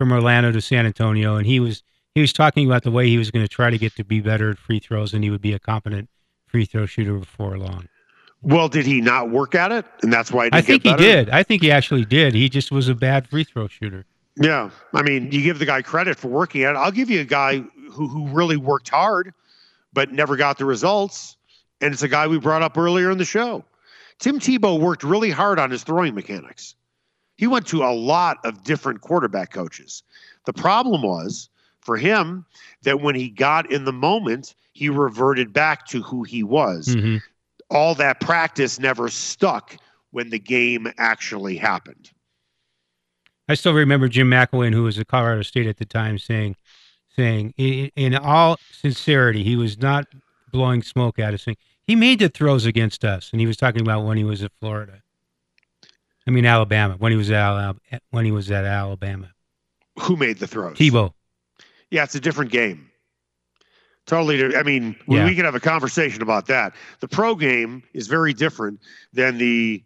[0.00, 1.82] from Orlando to San Antonio, and he was
[2.14, 4.20] he was talking about the way he was going to try to get to be
[4.20, 6.08] better at free throws, and he would be a competent
[6.46, 7.86] free throw shooter before long.
[8.40, 11.28] Well, did he not work at it, and that's why I think he did.
[11.28, 12.32] I think he actually did.
[12.32, 14.06] He just was a bad free throw shooter.
[14.36, 16.78] Yeah, I mean, you give the guy credit for working at it.
[16.78, 17.58] I'll give you a guy
[17.92, 19.34] who who really worked hard,
[19.92, 21.36] but never got the results,
[21.82, 23.66] and it's a guy we brought up earlier in the show.
[24.18, 26.74] Tim Tebow worked really hard on his throwing mechanics.
[27.40, 30.02] He went to a lot of different quarterback coaches.
[30.44, 31.48] The problem was
[31.80, 32.44] for him
[32.82, 36.92] that when he got in the moment, he reverted back to who he was.
[36.92, 37.16] hmm
[37.70, 39.74] All that practice never stuck
[40.10, 42.10] when the game actually happened.
[43.48, 46.56] I still remember Jim McElwain, who was at Colorado State at the time, saying,
[47.16, 50.04] saying in, in all sincerity, he was not
[50.52, 51.44] blowing smoke at us.
[51.44, 54.42] Saying he made the throws against us, and he was talking about when he was
[54.42, 55.00] at Florida.
[56.26, 57.78] I mean Alabama when he was at Alabama,
[58.10, 59.30] when he was at Alabama.
[60.00, 60.76] Who made the throws?
[60.76, 61.12] Tebow.
[61.90, 62.86] Yeah, it's a different game.
[64.06, 64.56] Totally.
[64.56, 65.24] I mean, we, Yeah.
[65.26, 66.74] we can have a conversation about that.
[67.00, 68.80] The pro game is very different
[69.12, 69.84] than the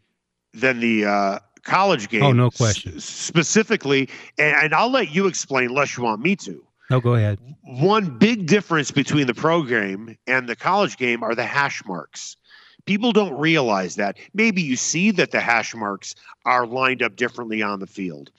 [0.53, 2.23] than the uh, college game.
[2.23, 3.01] Oh, no s- question.
[3.01, 6.65] specifically, and, and I'll let you explain, unless you want me to.
[6.91, 7.39] No, go ahead.
[7.65, 12.37] One big difference between the pro game and the college game are the hash marks.
[12.87, 14.19] People don't realize that.
[14.35, 18.31] Maybe you see that the hash marks are lined up differently on the field.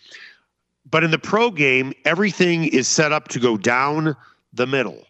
[0.90, 4.16] But in the pro game, everything is set up to go down
[4.54, 5.04] the middle.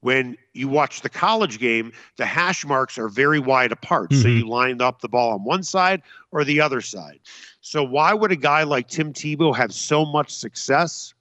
[0.00, 4.12] When you watch the college game, the hash marks are very wide apart.
[4.12, 4.38] So Mhm.
[4.38, 7.20] you line up the ball on one side or the other side.
[7.60, 11.14] So why would a guy like Tim Tebow have so much success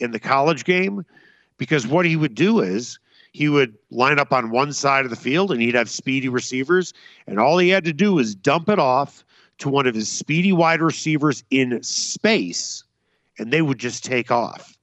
[0.00, 1.04] in the college game?
[1.58, 2.98] Because what he would do is
[3.32, 6.92] he would line up on one side of the field and he'd have speedy receivers.
[7.26, 9.24] And all he had to do was dump it off
[9.58, 12.82] to one of his speedy wide receivers in space,
[13.38, 14.76] and they would just take off.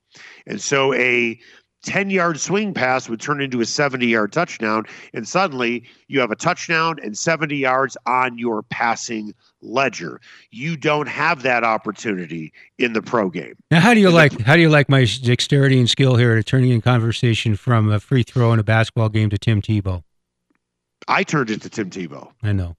[0.46, 1.40] And so a
[1.84, 4.84] 10 yard swing pass would turn into a 70 yard touchdown.
[5.14, 10.20] And suddenly you have a touchdown and 70 yards on your passing ledger.
[10.52, 13.56] You don't have that opportunity in the pro game.
[13.72, 16.36] Now, how do you the- like how do you like my dexterity and skill here
[16.36, 20.04] at turning in conversation from a free throw in a basketball game to Tim Tebow?
[21.08, 22.32] I turned it to Tim Tebow.
[22.44, 22.76] I know.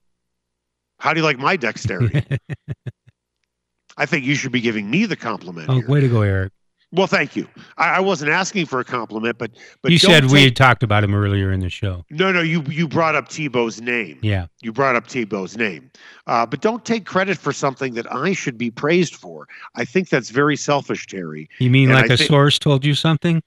[0.99, 2.21] How do you like my dexterity?
[3.97, 5.87] I think you should be giving me the compliment Oh, here.
[5.87, 6.51] way to go, Eric.
[6.91, 7.47] Well, thank you.
[7.77, 9.51] I, I wasn't asking for a compliment, but
[9.83, 12.03] but you said we had talked about him earlier in the show.
[12.09, 12.41] no, no.
[12.41, 14.17] You you brought up Tebow's name.
[14.23, 14.47] Yeah.
[14.61, 15.91] You brought up Tebow's name,
[16.25, 19.47] uh, but don't take credit for something that I should be praised for.
[19.75, 21.47] I think that's very selfish, Terry.
[21.59, 23.43] You mean And like I a source told you something?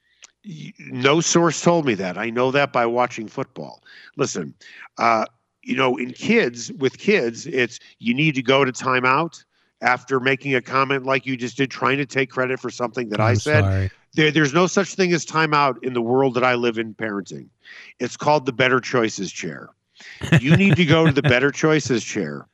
[0.79, 2.17] No source told me that.
[2.17, 3.83] I know that by watching football.
[4.17, 4.53] Listen,
[4.97, 5.25] uh,
[5.63, 9.43] you know, in kids, with kids, it's you need to go to timeout
[9.83, 13.19] after making a comment like you just did, trying to take credit for something that
[13.19, 13.91] I I'm said.
[14.15, 17.49] There, there's no such thing as timeout in the world that I live in parenting.
[17.99, 19.69] It's called the better choices chair.
[20.39, 22.47] You need to go to the better choices chair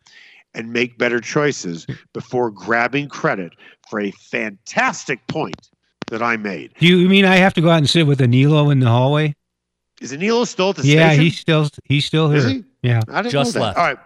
[0.53, 3.53] and make better choices before grabbing credit
[3.89, 5.69] for a fantastic point
[6.07, 6.73] that I made.
[6.79, 9.35] Do you mean I have to go out and sit with Anilo in the hallway?
[10.01, 11.23] Is Anilo still at the yeah, station?
[11.23, 12.37] Yeah, he's still he's still here.
[12.37, 12.63] Is he?
[12.81, 13.01] Yeah.
[13.09, 13.65] I didn't Just know that.
[13.67, 13.77] left.
[13.77, 13.97] All right.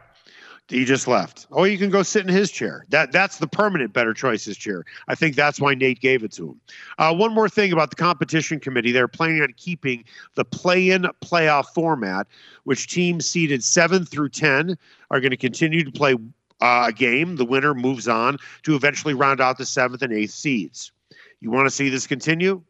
[0.70, 1.46] He just left.
[1.52, 2.86] Oh, you can go sit in his chair.
[2.90, 4.86] That that's the permanent better choices chair.
[5.10, 6.62] I think that's why Nate gave it to him.
[6.98, 11.66] Uh, one more thing about the competition committee: they're planning on keeping the play-in playoff
[11.74, 12.28] format,
[12.64, 14.78] which teams seeded seven through ten
[15.12, 16.14] are going to continue to play
[16.62, 17.36] uh, a game.
[17.36, 20.94] The winner moves on to eventually round out the seventh and eighth seeds.
[21.42, 22.64] You want to see this continue?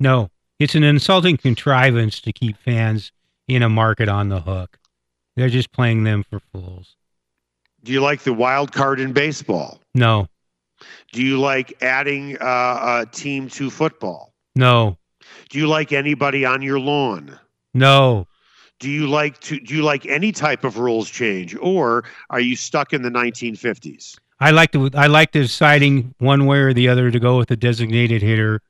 [0.00, 3.12] No, it's an insulting contrivance to keep fans
[3.46, 4.78] in a market on the hook.
[5.36, 6.96] They're just playing them for fools.
[7.84, 9.80] Do you like the wild card in baseball?
[9.94, 10.26] No,
[11.12, 14.32] Do you like adding uh, a team to football?
[14.54, 14.98] no,
[15.48, 17.38] Do you like anybody on your lawn?
[17.74, 18.26] no.
[18.78, 22.56] Do you like to do you like any type of rules change or are you
[22.56, 24.16] stuck in the 1950s?
[24.40, 27.56] I like to I like deciding one way or the other to go with a
[27.56, 28.62] designated hitter,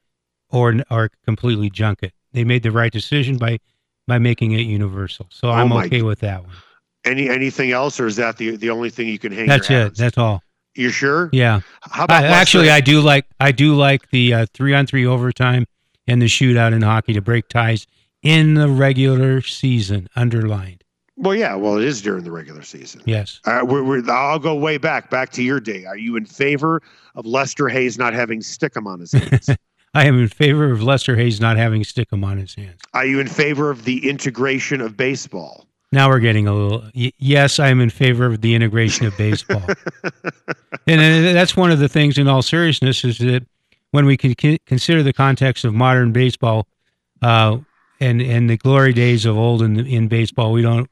[0.50, 2.12] or or completely junk it.
[2.32, 3.60] They made the right decision by
[4.08, 5.26] by making it universal.
[5.30, 6.56] So Oh I'm okay g- with that one.
[7.04, 9.66] Any anything else or is that the the only thing you can hang out?
[9.66, 9.96] That's it.
[9.96, 10.42] That's all.
[10.74, 11.30] You're sure?
[11.32, 11.60] Yeah.
[11.82, 15.06] How about I, actually, I do like I do like the uh, three on three
[15.06, 15.66] overtime
[16.06, 17.86] and the shootout in hockey to break ties
[18.22, 20.08] in the regular season.
[20.14, 20.84] Underlined.
[21.16, 23.02] Well, yeah, well it is during the regular season.
[23.04, 23.40] Yes.
[23.44, 25.84] Uh, we're, we're, I'll go way back, back to your day.
[25.84, 26.80] Are you in favor
[27.14, 29.50] of Lester Hayes not having stickum on his hands?
[29.94, 32.80] I am in favor of Lester Hayes not having stickum on his hands.
[32.94, 35.66] Are you in favor of the integration of baseball?
[35.92, 36.84] Now we're getting a little.
[36.94, 39.62] Y- yes, I am in favor of the integration of baseball,
[40.86, 42.16] and that's one of the things.
[42.16, 43.44] In all seriousness, is that
[43.90, 44.34] when we can
[44.66, 46.68] consider the context of modern baseball,
[47.22, 47.58] uh,
[48.00, 50.88] and and the glory days of old in in baseball, we don't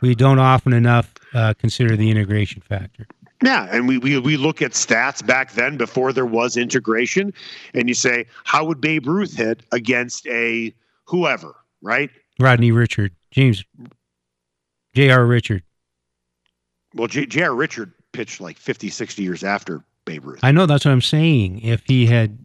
[0.00, 3.06] we don't often enough uh, consider the integration factor.
[3.42, 7.32] Yeah, and we, we we look at stats back then before there was integration,
[7.72, 12.10] and you say, how would Babe Ruth hit against a whoever, right?
[12.38, 13.64] Rodney Richard, James,
[14.94, 15.24] J.R.
[15.24, 15.62] Richard.
[16.94, 17.54] Well, J.R.
[17.54, 20.40] Richard pitched like 50, 60 years after Babe Ruth.
[20.42, 21.60] I know that's what I'm saying.
[21.60, 22.38] If he had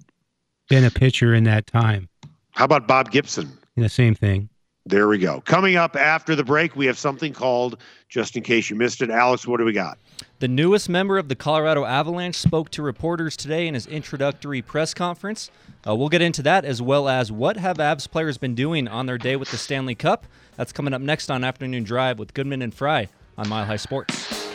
[0.70, 2.10] been a pitcher in that time,
[2.52, 3.52] How about Bob Gibson?
[3.76, 4.50] the same thing.
[4.88, 5.42] There we go.
[5.42, 9.10] Coming up after the break, we have something called, just in case you missed it,
[9.10, 9.98] Alex, what do we got?
[10.38, 14.94] The newest member of the Colorado Avalanche spoke to reporters today in his introductory press
[14.94, 15.50] conference.
[15.88, 19.08] Uh, we'll get into that as well as what have Avs players been doing on
[19.08, 20.28] their day with the Stanley Cup.
[20.56, 24.46] That's coming up next on Afternoon Drive with Goodman and Fry on Mile High Sports.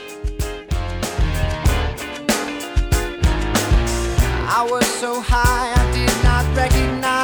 [4.53, 7.20] I was so high I did not recognize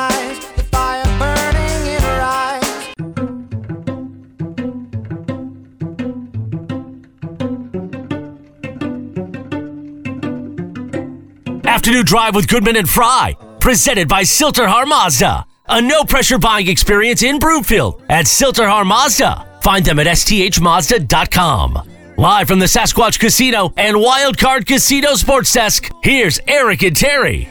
[11.87, 15.47] Afternoon Drive with Goodman and Fry, presented by Sill-TerHar Mazda.
[15.69, 19.61] A no pressure buying experience in Broomfield at Sill-TerHar Mazda.
[19.61, 21.89] Find them at sthmazda.com.
[22.17, 27.49] Live from the Sasquatch Casino and Wildcard Casino Sports Desk, here's Eric and Terry.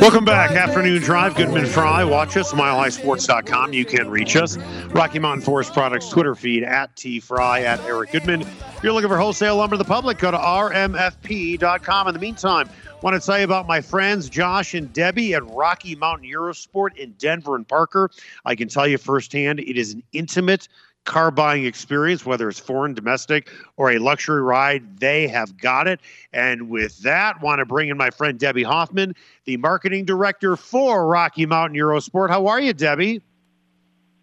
[0.00, 0.50] Welcome back.
[0.50, 2.04] Afternoon Drive, Goodman Fry.
[2.04, 3.72] Watch us, milehighsports.com.
[3.72, 4.58] You can reach us.
[4.88, 8.42] Rocky Mountain Forest Products Twitter feed at T Fry at Eric Goodman.
[8.42, 12.08] If you're looking for wholesale lumber to the public, go to rmfp.com.
[12.08, 12.68] In the meantime,
[13.04, 17.12] want to tell you about my friends Josh and Debbie at Rocky Mountain Eurosport in
[17.18, 18.10] Denver and Parker.
[18.46, 20.68] I can tell you firsthand, it is an intimate
[21.04, 26.00] car buying experience, whether it's foreign, domestic, or a luxury ride, they have got it.
[26.32, 31.06] And with that, want to bring in my friend Debbie Hoffman, the marketing director for
[31.06, 32.30] Rocky Mountain Eurosport.
[32.30, 33.20] How are you, Debbie?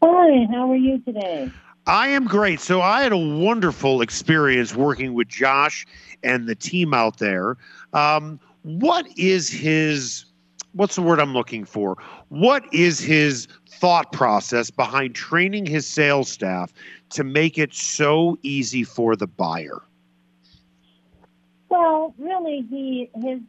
[0.02, 1.52] Hi, How are you today?
[1.86, 2.60] I am great.
[2.60, 5.86] So I had a wonderful experience working with Josh
[6.24, 7.58] and the team out there.
[7.94, 10.26] Um, what is his?
[10.74, 11.98] What's the word I'm looking for?
[12.30, 16.72] What is his thought process behind training his sales staff
[17.10, 19.82] to make it so easy for the buyer?
[21.68, 23.40] Well, really, he his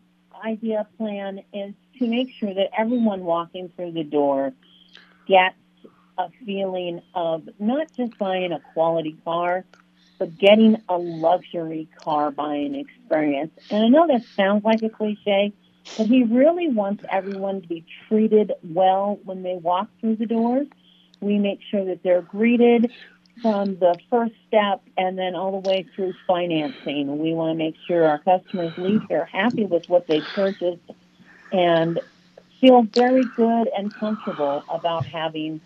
[0.44, 4.52] idea plan is to make sure that everyone walking through the door
[5.28, 5.56] gets
[6.18, 9.64] a feeling of not just buying a quality car,
[10.18, 13.52] but getting a luxury car buying experience.
[13.70, 15.52] And I know that sounds like a cliche,
[15.96, 20.68] but he really wants everyone to be treated well when they walk through the doors.
[21.20, 22.92] We make sure that they're greeted
[23.42, 27.18] from the first step and then all the way through financing.
[27.18, 30.82] We want to make sure our customers leave here happy with what they purchased
[31.52, 32.00] and
[32.60, 35.60] feel very good and comfortable about having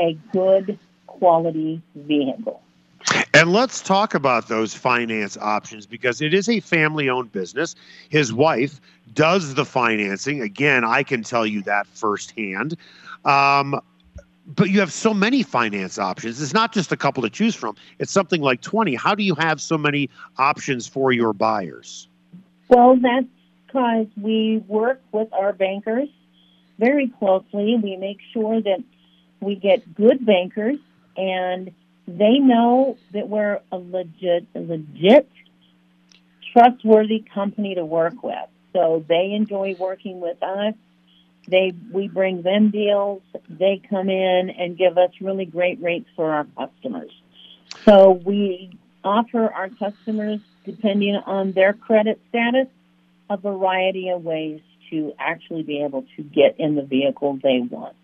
[0.00, 2.63] a good quality vehicle.
[3.32, 7.74] And let's talk about those finance options because it is a family owned business.
[8.08, 8.80] His wife
[9.12, 10.40] does the financing.
[10.40, 12.76] Again, I can tell you that firsthand.
[13.24, 13.80] Um,
[14.46, 16.40] but you have so many finance options.
[16.40, 18.94] It's not just a couple to choose from, it's something like 20.
[18.94, 22.08] How do you have so many options for your buyers?
[22.68, 23.26] Well, that's
[23.66, 26.08] because we work with our bankers
[26.78, 27.76] very closely.
[27.82, 28.82] We make sure that
[29.40, 30.78] we get good bankers
[31.16, 31.72] and
[32.06, 35.28] they know that we're a legit, a legit,
[36.52, 38.48] trustworthy company to work with.
[38.72, 40.74] So they enjoy working with us.
[41.46, 43.22] They we bring them deals.
[43.48, 47.10] They come in and give us really great rates for our customers.
[47.84, 52.68] So we offer our customers, depending on their credit status,
[53.28, 57.96] a variety of ways to actually be able to get in the vehicle they want.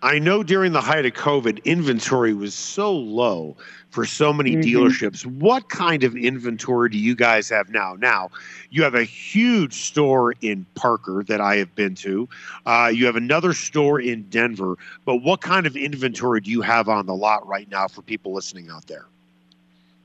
[0.00, 3.56] I know during the height of COVID, inventory was so low
[3.90, 4.62] for so many Mhm.
[4.62, 5.26] dealerships.
[5.26, 7.94] What kind of inventory do you guys have now?
[7.98, 8.30] Now,
[8.70, 12.28] you have a huge store in Parker that I have been to.
[12.64, 14.76] Uh, you have another store in Denver.
[15.04, 18.32] But what kind of inventory do you have on the lot right now for people
[18.32, 19.04] listening out there?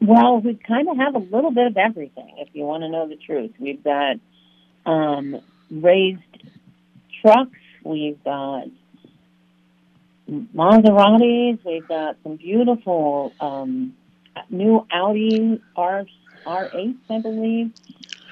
[0.01, 3.07] Well, we kind of have a little bit of everything, if you want to know
[3.07, 3.51] the truth.
[3.57, 4.17] We've got
[4.85, 6.21] um, raised
[7.21, 8.67] trucks, we've got
[10.29, 13.95] Maseratis, we've got some beautiful um,
[14.49, 16.05] new Audi R
[16.45, 17.71] R8s, I believe.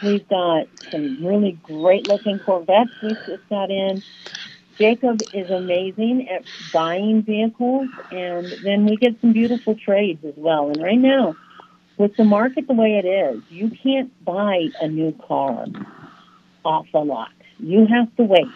[0.03, 4.03] We've got some really great looking Corvettes we've just got in.
[4.77, 6.43] Jacob is amazing at
[6.73, 10.67] buying vehicles, and then we get some beautiful trades as well.
[10.67, 11.35] And right now,
[11.97, 15.65] with the market the way it is, you can't buy a new car
[16.65, 17.31] off the lot.
[17.57, 18.47] You have to wait.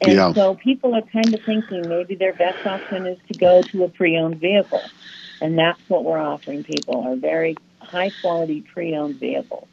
[0.00, 0.32] And Yeah.
[0.32, 3.88] so people are kind of thinking maybe their best option is to go to a
[3.88, 4.82] pre-owned vehicle.
[5.42, 9.66] And that's what we're offering people, are very high quality pre-owned vehicles.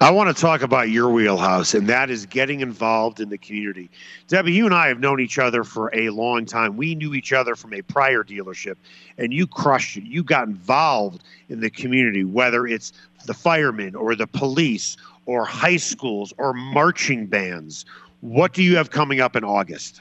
[0.00, 3.90] I want to talk about your wheelhouse, and that is getting involved in the community.
[4.28, 6.76] Debbie, you and I have known each other for a long time.
[6.76, 8.76] We knew each other from a prior dealership,
[9.16, 10.04] and you crushed it.
[10.04, 12.92] You got involved in the community, whether it's
[13.26, 14.96] the firemen or the police
[15.26, 17.86] or high schools or marching bands.
[18.24, 20.00] What do you have coming up in August?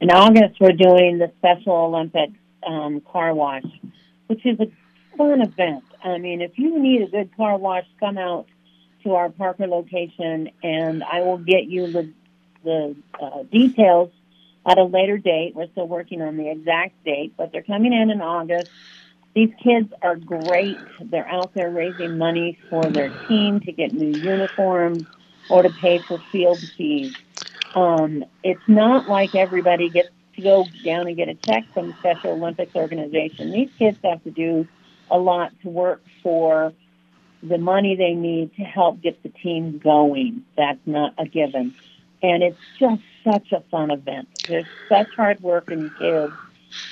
[0.00, 2.32] In August, we're doing the Special Olympics
[2.66, 3.66] um, car wash,
[4.28, 4.72] which is a
[5.18, 5.84] fun event.
[6.02, 8.46] I mean, if you need a good car wash, come out
[9.02, 12.10] to our Parker location, and I will get you the
[12.64, 14.10] the uh, details
[14.66, 15.54] at a later date.
[15.54, 18.70] We're still working on the exact date, but they're coming in in August.
[19.34, 20.78] These kids are great.
[20.98, 25.04] They're out there raising money for their team to get new uniforms
[25.52, 27.14] or to pay for field fees.
[27.74, 31.94] Um, it's not like everybody gets to go down and get a check from the
[31.98, 33.50] Special Olympics organization.
[33.50, 34.66] These kids have to do
[35.10, 36.72] a lot to work for
[37.42, 40.42] the money they need to help get the team going.
[40.56, 41.74] That's not a given.
[42.22, 44.28] And it's just such a fun event.
[44.48, 46.32] There's such hard work in kids,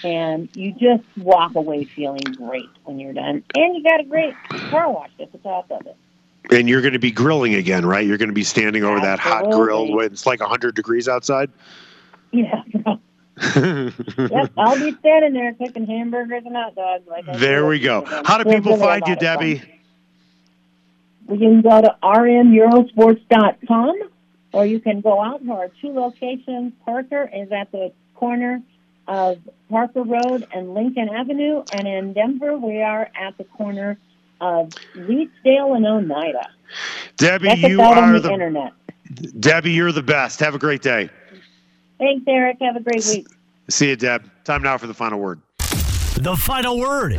[0.05, 3.43] and you just walk away feeling great when you're done.
[3.55, 4.35] And you got a great
[4.71, 5.97] car wash at the top of it.
[6.51, 8.07] And you're going to be grilling again, right?
[8.07, 11.51] You're going to be standing over that hot grill when it's like 100 degrees outside.
[12.33, 12.63] Yeah.
[13.57, 13.95] yep,
[14.57, 17.05] I'll be standing there cooking hamburgers and hot dogs.
[17.09, 18.05] Like there we go.
[18.25, 19.25] How do It's people find you, fun.
[19.25, 19.63] Debbie?
[21.29, 23.95] You can go to rmeurosports.com
[24.53, 26.73] or you can go out to our two locations.
[26.85, 28.61] Parker is at the corner
[29.07, 29.39] of
[29.71, 33.97] Parker Road and Lincoln Avenue, and in Denver, we are at the corner
[34.41, 36.49] of Leetsdale and Oneida.
[37.17, 38.73] Debbie, Check us you out on are the, the internet.
[39.41, 39.73] Debbie.
[39.73, 40.41] You're the best.
[40.41, 41.11] Have a great day.
[41.99, 42.59] Thanks, Eric.
[42.61, 43.27] Have a great week.
[43.69, 44.31] See you, Deb.
[44.45, 45.41] Time now for the final word.
[46.17, 47.19] The final word.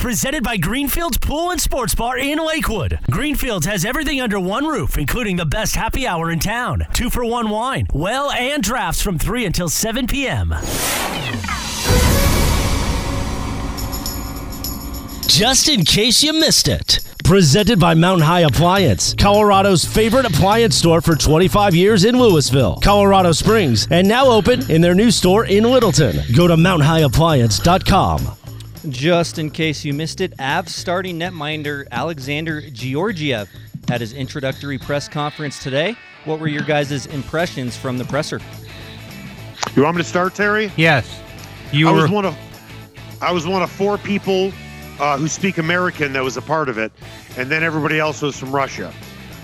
[0.00, 3.00] Presented by Greenfields Pool and Sports Bar in Lakewood.
[3.10, 6.86] Greenfields has everything under one roof, including the best happy hour in town.
[6.92, 10.54] Two for one wine, well, and drafts from 3 until 7 p.m.
[15.28, 21.00] Just in case you missed it, Presented by Mountain High Appliance, Colorado's favorite appliance store
[21.00, 25.64] for 25 years in Louisville, Colorado Springs, and now open in their new store in
[25.64, 26.20] Littleton.
[26.36, 28.36] Go to mountainhighappliance.com.
[28.90, 33.48] Just in case you missed it, Avs starting netminder Alexander Georgiev
[33.88, 35.96] had his introductory press conference today.
[36.26, 38.40] What were your guys' impressions from the presser?
[39.74, 40.70] You want me to start, Terry?
[40.76, 41.20] Yes.
[41.72, 42.36] You I were was one of
[43.20, 44.52] I was one of four people
[44.98, 46.92] uh, who speak American that was a part of it,
[47.36, 48.92] and then everybody else was from Russia.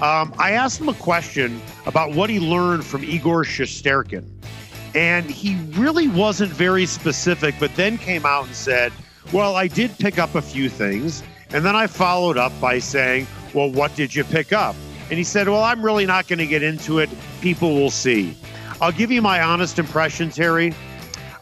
[0.01, 4.29] Um, I asked him a question about what he learned from Igor Shesterkin,
[4.95, 8.93] and he really wasn't very specific, but then came out and said,
[9.33, 13.27] "Well, I did pick up a few things," and then I followed up by saying,
[13.55, 14.75] "Well, what did you pick up?"
[15.09, 17.11] And he said, "Well, I'm really not going to get into it.
[17.41, 18.37] People will see."
[18.81, 20.75] I'll give you my honest impression, Terry.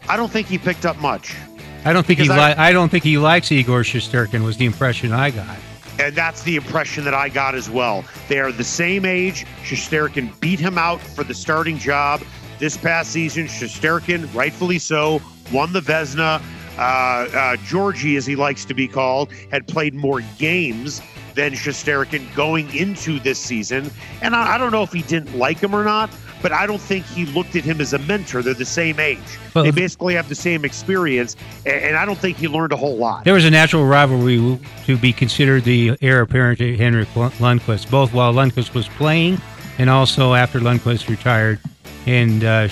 [0.07, 1.35] I don't think he picked up much.
[1.83, 4.65] I don't think he I- li- I don't think he likes Igor Shesterkin was the
[4.65, 5.57] impression I got.
[5.99, 8.03] And that's the impression that I got as well.
[8.27, 9.45] They are the same age.
[9.63, 12.21] Shesterkin beat him out for the starting job
[12.59, 13.45] this past season.
[13.47, 15.21] Shesterkin, rightfully so,
[15.51, 16.41] won the Vezina.
[16.77, 21.01] Uh, uh, Georgie, as he likes to be called, had played more games
[21.35, 23.91] than Shesterkin going into this season.
[24.21, 26.09] And I, I don't know if he didn't like him or not,
[26.41, 28.41] but I don't think he looked at him as a mentor.
[28.41, 29.19] They're the same age.
[29.53, 31.35] Well, they basically have the same experience,
[31.65, 33.23] and, I don't think he learned a whole lot.
[33.25, 38.13] There was a natural rivalry to be considered the heir apparent to Henrik Lundqvist, both
[38.13, 39.39] while Lundqvist was playing
[39.77, 41.59] and also after Lundqvist retired
[42.05, 42.67] and uh,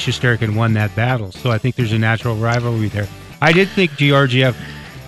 [0.56, 1.32] won that battle.
[1.32, 3.08] So I think there's a natural rivalry there.
[3.42, 4.58] I did think Georgiev,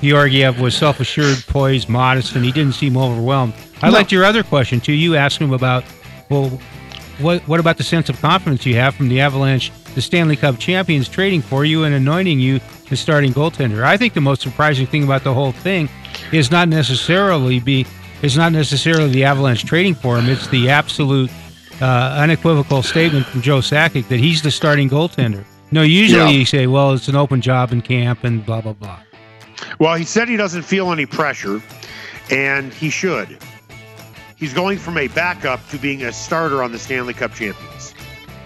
[0.02, 3.54] Georgiev was self-assured, poised, modest, and he didn't seem overwhelmed.
[3.82, 3.94] I No.
[3.94, 4.94] liked your other question too.
[4.94, 5.84] You asked him about,
[6.30, 6.60] well,
[7.22, 10.60] what what about the sense of confidence you have from the Avalanche, the Stanley Cup
[10.60, 12.60] champions, trading for you and anointing you
[12.90, 13.84] the starting goaltender?
[13.84, 15.90] I think the most surprising thing about the whole thing
[16.32, 17.86] is not necessarily be
[18.22, 20.30] is not necessarily the Avalanche trading for him.
[20.30, 21.32] It's the absolute
[21.82, 25.44] uh, unequivocal statement from Joe Sakic that he's the starting goaltender.
[25.72, 26.30] No, usually Yeah.
[26.40, 29.00] you say, well, it's an open job in camp and blah blah blah.
[29.80, 31.62] Well, he said he doesn't feel any pressure,
[32.30, 33.38] and he should.
[34.42, 37.94] He's going from a backup to being a starter on the Stanley Cup champions.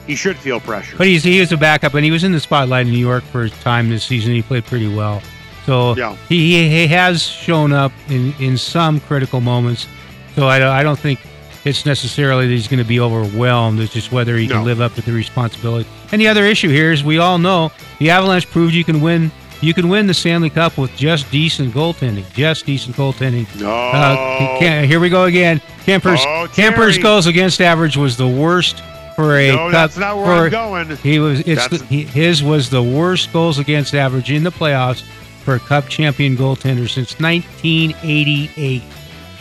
[0.05, 0.97] He should feel pressure.
[0.97, 3.23] But he's he is a backup, and he was in the spotlight in New York
[3.23, 4.33] for his time this season.
[4.33, 5.21] He played pretty well,
[5.65, 6.15] so Yeah.
[6.29, 9.87] he, he has shown up in in some critical moments.
[10.35, 11.21] So I don't, I don't think
[11.63, 13.79] it's necessarily that he's going to be overwhelmed.
[13.79, 14.55] It's just whether he No.
[14.55, 15.89] can live up to the responsibility.
[16.11, 19.31] And the other issue here is we all know the Avalanche proved you can win.
[19.61, 22.25] You can win the Stanley Cup with just decent goaltending.
[22.33, 23.47] Just decent goaltending.
[23.59, 23.71] No.
[23.71, 25.61] Uh, here we go again.
[25.85, 26.97] Kuemper's Oh, Terry.
[27.01, 28.81] goals against average was the worst
[29.15, 29.71] for a no, cup.
[29.71, 30.49] that's not where for- I'm
[30.87, 30.97] going.
[30.97, 31.41] he was.
[31.41, 35.01] It's the, he, his was the worst goals against average in the playoffs
[35.43, 38.81] for a Cup champion goaltender since 1988.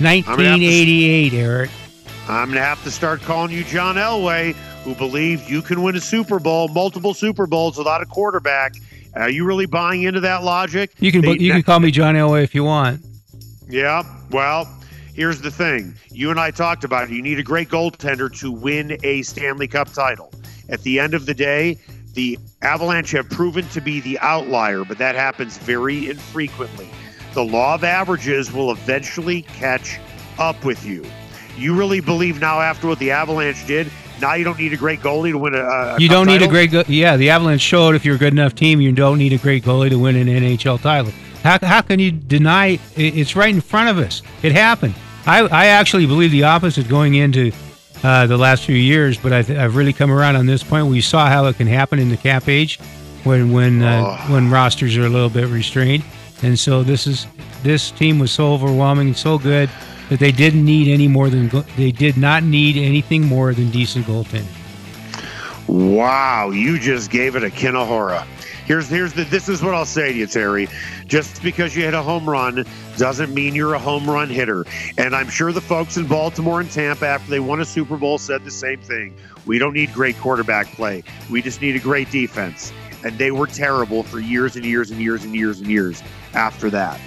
[0.01, 1.71] 1988, Eric.
[2.29, 5.97] I'm going to have to start calling you John Elway, who believes you can win
[5.97, 8.75] a Super Bowl, multiple Super Bowls without a quarterback.
[9.15, 10.91] Are you really buying into that logic?
[10.99, 13.03] You can They- you can call me John Elway if you want.
[13.69, 14.69] Yeah, well,
[15.15, 15.95] here's the thing.
[16.11, 17.15] You and I talked about it.
[17.15, 20.33] You need a great goaltender to win a Stanley Cup title.
[20.69, 21.79] At the end of the day,
[22.15, 26.89] the Avalanche have proven to be the outlier, but that happens very infrequently.
[27.35, 29.99] The law of averages will eventually catch
[30.39, 31.05] up with you.
[31.57, 33.91] You really believe now, after what the Avalanche did,
[34.21, 35.59] now you don't need a great goalie to win a.
[35.59, 36.71] a You don't need a great.
[36.71, 39.39] Go- yeah, the Avalanche showed if you're a good enough team, you don't need a
[39.39, 41.13] great goalie to win an NHL title.
[41.43, 42.79] How, how can you deny?
[42.97, 44.23] It's right in front of us.
[44.43, 44.95] It happened.
[45.27, 47.53] I, I actually believe the opposite going into
[48.03, 50.87] uh, the last few years, but I th- I've really come around on this point.
[50.87, 52.79] We saw how it can happen in the cap age
[53.25, 54.33] when when uh, Oh.
[54.33, 56.05] when rosters are a little bit restrained,
[56.43, 57.27] and so this is
[57.63, 59.71] this team was so overwhelming and so good
[60.11, 63.71] that they didn't need any more than go- they did not need anything more than
[63.71, 64.45] decent goaltending.
[65.67, 68.27] Wow, you just gave it a Kinahora.
[68.65, 70.69] Here's here's the this is what I'll say to you, Terry.
[71.07, 72.65] Just because you hit a home run
[72.97, 74.65] doesn't mean you're a home run hitter.
[74.97, 78.19] And I'm sure the folks in Baltimore and Tampa after they won a Super Bowl
[78.19, 79.15] said the same thing.
[79.47, 81.03] We don't need great quarterback play.
[81.31, 82.73] We just need a great defense.
[83.05, 86.03] And they were terrible for years and years and years and years and years
[86.33, 86.99] after that.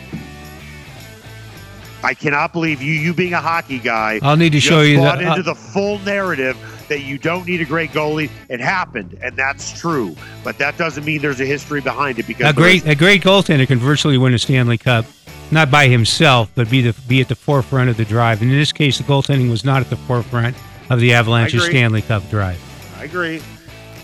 [2.04, 5.18] I cannot believe you, you being a hockey guy, I'll need to show you bought
[5.18, 5.28] the.
[5.28, 6.56] into uh, the full narrative
[6.90, 8.30] that you don't need a great goalie.
[8.50, 10.16] It happened, and that's true.
[10.44, 13.68] But that doesn't mean there's a history behind it because a great a great goaltender
[13.68, 15.06] can virtually win a Stanley Cup,
[15.52, 18.42] not by himself, but be the be at the forefront of the drive.
[18.42, 20.56] And in this case, the goaltending was not at the forefront
[20.90, 21.66] of the Avalanche's.
[21.66, 22.62] Stanley Cup drive.
[22.98, 23.42] I agree,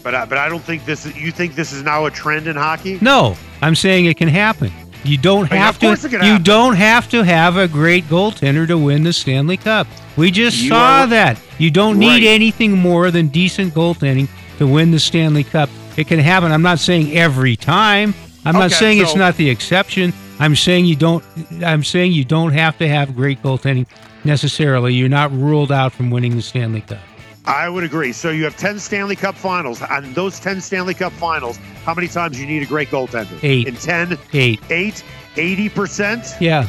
[0.03, 1.05] but I, but I don't think this.
[1.05, 2.99] Is, you think this is now a trend in hockey?
[3.01, 4.71] No, I'm saying it can happen.
[5.03, 6.15] You don't Oh, have of course it to.
[6.17, 6.43] You happen.
[6.43, 9.87] don't have to have a great goaltender to win the Stanley Cup.
[10.15, 11.37] We just You saw are- that.
[11.57, 14.27] You don't need anything more than decent goaltending
[14.59, 15.69] to win the Stanley Cup.
[15.97, 16.51] It can happen.
[16.51, 18.13] I'm not saying every time.
[18.45, 20.13] I'm not Okay, saying it's not the exception.
[20.39, 21.23] I'm saying you don't.
[21.63, 23.85] I'm saying you don't have to have great goaltending
[24.23, 24.93] necessarily.
[24.93, 26.97] You're not ruled out from winning the Stanley Cup.
[27.45, 28.13] I would agree.
[28.13, 29.81] So you have 10 Stanley Cup finals.
[29.81, 33.37] On those 10 Stanley Cup finals, how many times you need a great goaltender?
[33.43, 33.67] Eight.
[33.67, 34.61] In 10, Eight.
[34.69, 35.03] 8,
[35.35, 36.39] 80%?
[36.39, 36.67] Yeah,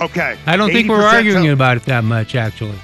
[0.00, 0.36] Okay.
[0.46, 2.78] I don't think we're arguing tell- about it that much, actually.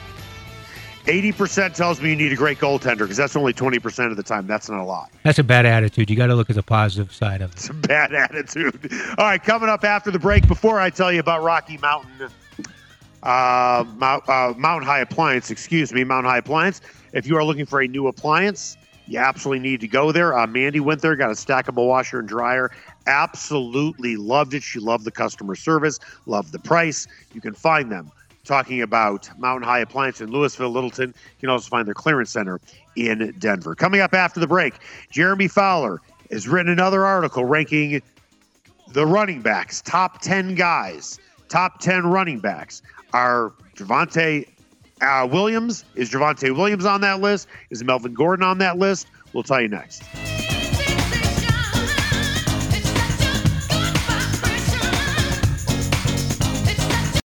[1.06, 4.46] 80% tells me you need a great goaltender because that's only 20% of the time.
[4.46, 5.10] That's not a lot.
[5.24, 6.08] That's a bad attitude.
[6.10, 7.56] You got to look at the positive side of it.
[7.56, 8.92] It's a bad attitude.
[9.18, 12.28] All right, coming up after the break, before I tell you about Rocky Mountain,
[13.22, 16.80] uh, Mount, uh, Mountain High Appliance, excuse me, Mountain High Appliance.
[17.12, 20.38] If you are looking for a new appliance, you absolutely need to go there.
[20.38, 22.70] Uh, Mandy went there, got a stackable washer and dryer.
[23.06, 24.62] Absolutely loved it.
[24.62, 27.06] She loved the customer service, loved the price.
[27.34, 28.10] You can find them
[28.44, 31.08] talking about Mountain High Appliance in Louisville, Littleton.
[31.08, 32.60] You can also find their clearance center
[32.96, 33.74] in Denver.
[33.74, 34.74] Coming up after the break,
[35.10, 36.00] Jeremy Fowler
[36.30, 38.00] has written another article ranking
[38.92, 41.18] the running backs, top 10 guys,
[41.48, 42.82] top 10 running backs.
[43.12, 44.48] Are Javonte
[45.00, 45.84] uh, Williams?
[45.94, 47.48] Is Javonte Williams on that list?
[47.70, 49.06] Is Melvin Gordon on that list?
[49.32, 50.02] We'll tell you next.